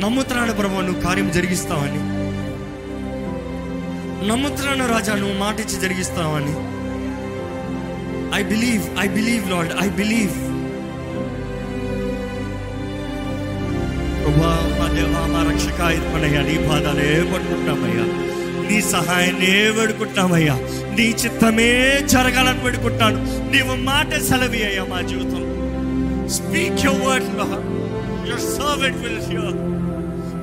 నమ్ముతున్నాను 0.00 0.52
ప్రభా 0.52 0.80
నువ్వు 0.80 1.02
కార్యం 1.02 1.30
జరిగిస్తావని. 1.30 1.98
నమ్ముతున్నాను 4.28 4.88
రాజా 4.88 5.14
నువ్వు 5.14 5.38
మాట 5.38 5.60
ఇచ్చి 5.60 5.80
జరిగిస్తావని. 5.80 6.77
I 8.34 8.42
believe 8.42 8.98
I 9.00 9.08
believe 9.08 9.50
Lord 9.50 9.72
I 9.84 9.88
believe 9.88 10.48
ప్రభా 14.22 14.78
మా 14.78 14.94
దేవా 14.94 15.26
మా 15.26 15.52
రక్షక 15.52 15.80
ఏర్పడయ్యా 15.80 16.42
నీ 16.42 16.68
పాదాలే 16.68 17.30
పడుకుంటామయ్యా. 17.34 18.04
నీ 18.70 18.82
సహాయాన్నే 18.82 19.70
వేడుకుంటామయ్యా. 19.70 20.54
నీ 20.94 21.02
చిత్తమే 21.02 22.00
జరగాలని 22.06 22.60
వేడుకుంటాను. 22.60 23.50
నీవు 23.50 23.76
మాట 23.76 24.14
సెలవి 24.14 24.64
అయ్యా 24.64 24.84
మా 24.84 25.00
జీవితం. 25.00 25.44
Speak 26.28 26.84
your 26.84 27.06
word 27.06 27.24
your 28.28 28.40
servant 28.40 28.96
will 28.96 29.20
hear 29.20 29.56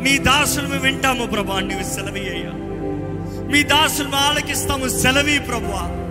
నీ 0.04 0.18
దాసులు 0.18 0.78
వింటాము 0.78 1.26
ప్రభా 1.26 1.60
నీవు 1.60 1.84
సెలవి 1.84 2.30
అయ్యా 2.30 2.52
మీ 3.52 3.64
దాసులు 3.64 4.16
ఆలకిస్తాము 4.16 4.88
సెలవి 4.88 5.40
ప్రభా 5.40 6.05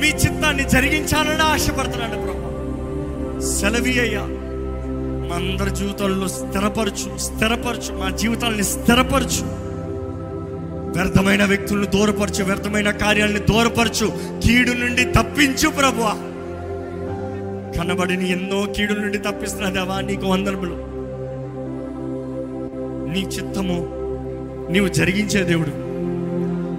మీ 0.00 0.08
చిత్తాన్ని 0.08 0.68
జరిగించాలని 0.68 1.42
ఆశపడుతున్నాడు 1.42 2.14
ప్రభా. 2.14 2.48
సెలవి 3.40 4.00
అయ్యా 4.00 4.20
మా 5.28 5.36
అందరి 5.36 5.76
జీవితాల్లో 5.76 6.28
స్థిరపరచు 6.28 7.18
స్థిరపరచు 7.18 7.98
మా 7.98 8.10
జీవితాలని 8.10 8.64
స్థిరపరచు. 8.64 9.68
వ్యర్థమైన 10.96 11.44
వ్యక్తులను 11.44 11.84
దూరపరచు 11.84 12.44
వ్యర్థమైన 12.44 12.90
కార్యాలని 12.90 13.38
దూరపరచు. 13.38 14.12
కీడు 14.44 14.72
నుండి 14.72 15.04
తప్పించు 15.04 15.68
ప్రభు. 15.68 16.02
కనబడిని 17.78 18.30
ఎన్నో 18.30 18.72
కీడుల 18.76 18.96
నుండి 18.96 19.18
తప్పిస్తున్నా 19.18 19.70
దేవా 19.70 20.00
నీకు 20.00 20.26
వందనములు. 20.26 20.74
నీ 23.12 23.20
చిత్తము 23.20 23.88
నీవు 24.72 24.88
జరిగించే 24.88 25.44
దేవుడు 25.44 25.70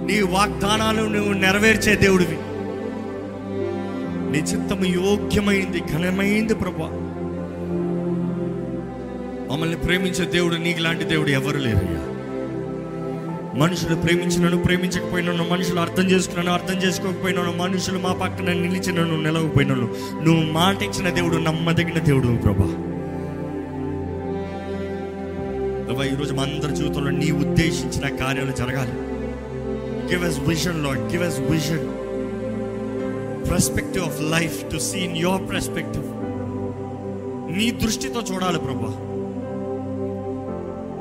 నీ 0.06 0.20
వాగ్దానాలు 0.20 1.02
నువ్వు 1.02 1.32
నెరవేర్చే 1.32 1.94
దేవుడివి. 1.94 2.38
నీ 4.30 4.38
చిత్తము 4.38 4.84
యోగ్యమైంది 4.84 5.80
ఘనమైంది 5.92 6.54
ప్రభా. 6.54 7.06
మమ్మల్ని 9.52 9.76
ప్రేమించే 9.76 10.24
దేవుడు 10.24 10.54
నీకు 10.54 10.80
లాంటి 10.80 11.04
దేవుడు 11.04 11.28
ఎవరు 11.28 11.56
లేరయ్యా. 11.56 12.06
మనుషులు 13.54 13.94
ప్రేమించినను 13.94 14.62
ప్రేమించకపోయినాను 14.62 15.46
మనుషులు 15.50 15.80
అర్థం 15.80 16.10
చేసుకున్నాను 16.10 16.62
అర్థం 16.62 16.82
చేసుకోకపోయినాను 16.82 17.52
మనుషులు 17.52 17.98
మా 17.98 18.12
పక్కన 18.12 18.44
నిలిచినను 18.44 19.22
నిలవకపోయినాను. 19.22 19.94
నువ్వు 20.22 20.52
మాట 20.52 20.82
ఇచ్చిన 20.82 21.10
దేవుడు 21.10 21.36
నమ్మదగిన 21.36 21.98
దేవుడు 21.98 22.26
ప్రభా. 22.26 22.66
ప్రభా 25.86 26.04
ఈరోజు 26.04 26.34
మా 26.34 26.42
అందరి 26.42 26.76
జీవితంలో 26.76 27.10
నీ 27.10 27.30
ఉద్దేశించిన 27.30 28.16
కార్యాలు 28.16 28.52
జరగాలి. 28.52 28.92
Give 30.12 30.24
us 30.24 30.40
vision 30.40 30.84
Lord 30.84 31.00
give 31.00 31.22
us 31.22 31.40
vision 31.40 31.99
perspective 33.48 34.04
of 34.04 34.20
life 34.20 34.70
to 34.70 34.78
see 34.78 34.98
in 34.98 35.16
your 35.16 35.48
perspective 35.48 36.04
నీ 37.58 37.70
దృష్టితో 37.70 38.20
చూడాలి 38.20 38.58
ప్రభా. 38.58 39.06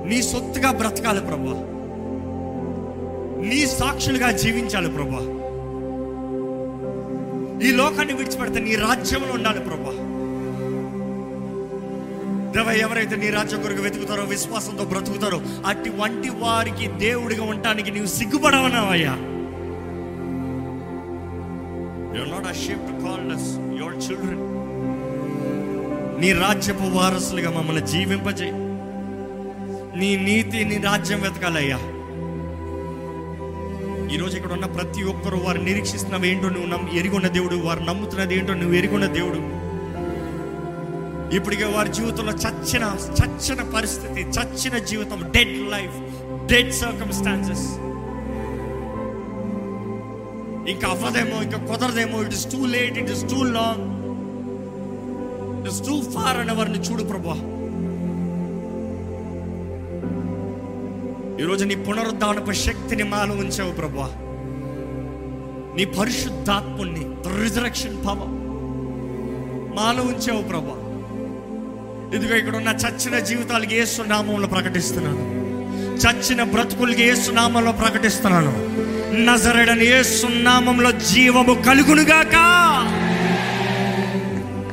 నీ 0.07 0.21
సొత్తుగా 0.21 0.71
బ్రతకాలి 0.71 1.21
ప్రభా. 1.21 1.65
నీ 3.47 3.65
సాక్షులుగా 3.65 4.31
జీవించాలి 4.31 4.89
ప్రభా. 4.89 5.35
ఈ 7.67 7.71
లోకాన్ని 7.71 8.13
విడిచిపెడితే 8.13 8.59
నీ 8.59 8.75
రాజ్యంలో 8.75 9.33
ఉండాలి 9.33 9.59
ప్రభా. 9.59 10.05
దేవ 12.51 12.71
ఎవరైతే 12.71 13.15
నీ 13.15 13.29
రాజ్యం 13.29 13.61
కొరకు 13.61 13.81
వెతుకుతారో 13.81 14.23
విశ్వాసంతో 14.23 14.83
బ్రతుకుతారో 14.83 15.41
అట్టి 15.67 15.89
వంటి 15.89 16.29
వారికి 16.29 16.87
దేవుడిగా 16.87 17.43
ఉండటానికి 17.43 17.91
నీవు 17.91 18.05
సిగ్గుపడవనావయ్యా. 18.05 19.17
You're 22.09 22.29
not 22.29 22.45
ashamed 22.45 22.85
to 22.87 22.95
call 22.95 23.21
us 23.35 23.43
your 23.81 24.07
children. 24.07 24.37
నీ 26.19 26.33
రాజ్యపు 26.33 26.83
వారసులుగా 26.83 27.51
మమ్మల్ని 27.51 27.87
జీవింపజేయి. 27.87 28.51
నీ 29.99 30.17
నీతి 30.17 30.65
నీ 30.65 30.77
రాజ్యం 30.77 31.21
వెతకాలయ్యా. 31.21 31.77
ఈరోజు 34.15 34.37
ఇక్కడ 34.37 34.51
ఉన్న 34.51 34.65
ప్రతి 34.65 35.03
ఒక్కరు 35.03 35.35
వారు 35.35 35.61
నిరీక్షిస్తున్నవి 35.61 36.29
ఏంటో 36.29 36.49
నువ్వు 36.49 36.69
నమ్మి 36.69 36.99
ఎరుగున్న 36.99 37.27
దేవుడు 37.27 37.55
వారు 37.55 37.79
నమ్ముతున్నది 37.79 38.37
ఏంటో 38.37 38.53
నువ్వు 38.53 38.73
ఎరుగున్న 38.73 39.05
దేవుడు. 39.05 39.59
ఇప్పటికే 41.35 41.63
వారి 41.63 41.89
జీవితంలో 41.89 42.31
చచ్చిన 42.31 42.95
చచ్చిన 43.09 43.61
పరిస్థితి 43.75 44.21
చచ్చిన 44.21 44.77
జీవితం 44.77 45.31
డెడ్ 45.35 45.71
లైఫ్ 45.71 45.97
డెడ్ 46.53 46.73
సర్కమ్స్టాన్సెస్ 46.73 47.88
ఇంకా 50.73 50.87
అవ్వదేమో 50.93 51.37
ఇంకా 51.45 51.59
కుదరదేమో. 51.69 52.17
It 52.25 52.35
is 52.37 52.45
too 52.53 52.59
late 52.75 52.97
it 53.01 53.11
is 53.15 53.23
too 53.33 53.39
long 53.57 53.85
it 55.59 55.69
is 55.71 55.81
too 55.87 55.95
far 56.13 56.37
అని 56.43 56.53
వారిని 56.59 56.81
చూడు 56.87 57.03
ప్రభా 57.03 57.37
ఈరోజు 61.43 61.63
నీ 61.65 61.75
పునరుద్ధానపు 61.87 62.53
శక్తిని 62.65 63.03
మాలో 63.13 63.35
ఉంచావు 63.35 63.71
ప్రభా 63.71 64.09
నీ 65.77 65.85
పరిశుద్ధాత్ముణ్ణి 65.85 67.03
రిజరక్షన్ 67.43 67.97
పవర్ 68.05 68.33
మాలో 69.77 70.03
ఉంచావు 70.03 70.41
ప్రభా 70.41 70.77
ఇదిగో 72.15 72.35
ఇక్కడ 72.35 72.55
ఉన్న 72.55 72.71
చచ్చిన 72.83 73.15
జీవితాలకి 73.19 73.75
ఏసు 73.75 74.01
నామంలో 74.01 74.47
ప్రకటిస్తున్నాను. 74.47 75.23
చచ్చిన 76.03 76.41
బ్రతుకులకి 76.53 77.03
ఏసు 77.03 77.31
నామంలో 77.31 77.71
ప్రకటిస్తున్నాను. 77.71 78.53
నజరడని 79.13 79.85
ఏ 79.85 80.03
సున్నామంలో 80.03 80.91
జీవము 80.91 81.53
కలుగునుగాక. 81.53 82.31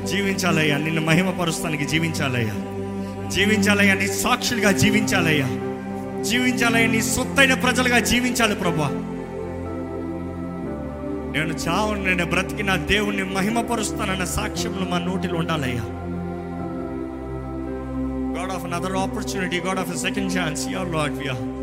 జీవించాలయ్యా 0.07 0.79
నిన్ను 0.79 1.03
మహిమపరుస్తానికి 1.03 1.85
జీవించాలయ్యా. 1.85 2.55
జీవించాలయ్యా 3.29 3.95
నీ 3.95 4.07
సాక్షులుగా 4.07 4.71
జీవించాలయ్యా. 4.71 5.47
జీవించాలయ్యా 6.23 6.89
నీ 6.89 7.03
సొత్తైన 7.03 7.55
ప్రజలుగా 7.55 7.99
జీవించాలి 7.99 8.55
ప్రభా. 8.55 8.89
నేను 11.33 11.55
చావును 11.55 12.05
నేను 12.05 12.25
బ్రతికి 12.25 12.63
నా 12.63 12.77
దేవుణ్ణి 12.77 13.23
మహిమపరుస్తానన్న 13.23 14.25
సాక్ష్యములు 14.25 14.91
మా 14.91 14.99
నోటిలో 14.99 15.39
ఉండాలయ్యా. 15.39 15.83
God 18.41 18.53
of 18.53 18.65
another 18.65 18.93
opportunity 18.93 19.57
God 19.57 19.79
of 19.79 19.97
second 19.97 20.39
chance 20.39 20.69
your 20.69 20.93
Lord 20.93 21.19
via 21.19 21.56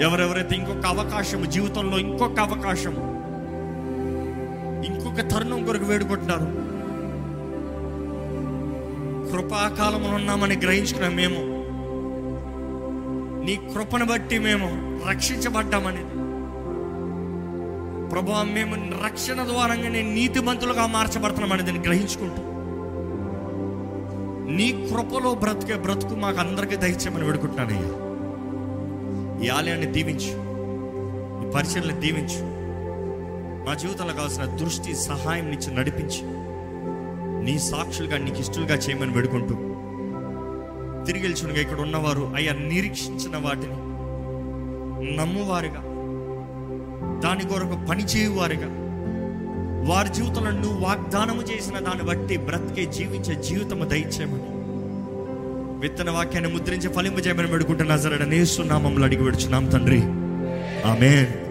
ఎవరెవరైతే 0.00 0.56
ఇంకొక 0.56 0.86
అవకాశం 0.86 1.50
జీవితంలో 1.50 1.98
ఇంకొక 1.98 2.40
అవకాశం 2.40 2.94
ఇంకొక 4.86 5.20
తరుణం 5.20 5.64
కొరకు 5.64 5.84
వేడుకుంటున్నారు 5.84 6.64
కృపాకాలంలో 9.32 10.08
ఉన్నామని 10.08 10.56
గ్రహించుకున్న 10.56 11.08
మేము 11.08 11.54
నీ 13.44 13.56
కృపను 13.56 14.04
బట్టి 14.04 14.38
మేము 14.38 14.68
రక్షించబడ్డామని. 15.08 16.00
ప్రభా 18.10 18.42
మేము 18.42 19.04
రక్షణ 19.04 19.44
ద్వారంగానే 19.44 20.02
నీతిమంతులుగా 20.02 20.86
మార్చబడుతున్నామని 20.86 21.62
దీన్ని 21.62 21.84
గ్రహించుకుంటూ 21.84 22.42
నీ 24.56 24.88
కృపలో 24.92 25.34
బ్రతికే 25.34 25.74
బ్రతుకు 25.74 26.14
మాకు 26.14 26.40
అందరికీ 26.40 26.76
దయచేయమని 26.76 27.24
వేడుకుంటున్నానయ్యా. 27.24 28.03
ఈ 29.44 29.48
ఆలయాన్ని 29.48 29.86
దీవించు. 29.86 30.30
ఈ 31.46 31.50
పరిచయలను 31.50 32.00
దీవించు. 32.00 32.54
మా 33.68 33.74
జీవితంలో 33.74 34.12
కావాల్సిన 34.14 34.44
దృష్టి 34.44 34.94
సహాయం 34.94 35.44
నుంచి 35.44 35.74
నడిపించి. 35.74 36.20
నీ 37.44 37.58
సాక్షులుగా 37.58 38.18
నీకు 38.18 38.36
ఇష్టలుగా 38.36 38.74
చేయమని 38.74 39.12
వేడుకుంటూ. 39.12 39.54
తిరిగి 41.04 41.22
వెళ్ళుచునుగా 41.22 41.60
ఇక్కడ 41.60 41.80
ఉన్నవారు 41.80 42.32
అయ్యా 42.34 42.52
నిరీక్షించిన 42.52 43.36
వాటిని. 43.36 43.72
నమ్మువారుగా. 45.16 45.80
దాని 47.20 47.48
కొరకు 47.48 47.86
పనిచేయువారుగా 47.86 48.66
వారి 49.94 50.08
జీవితంలో 50.08 50.50
నువ్వు 50.50 50.80
వాగ్దానము 50.80 51.42
చేసిన 51.42 51.78
దాన్ని 51.78 52.04
బట్టి 52.04 52.36
బ్రతికే 52.36 52.92
జీవించే 52.92 53.42
జీవితము 53.42 53.84
దయచేయమని. 53.84 54.53
విత్తన 55.84 56.10
వాక్యాన్ని 56.10 56.52
ముద్రించి 56.52 56.88
ఫలింపజేయమని 56.94 57.46
పెడుకుంటున్నా 57.46 57.96
సరే 57.96 58.24
నేస్తున్నామంలో 58.24 59.04
అడిగి 59.04 59.24
పెడుచున్నాం 59.24 59.66
తండ్రి. 59.66 60.00
ఆమెన్. 60.88 61.43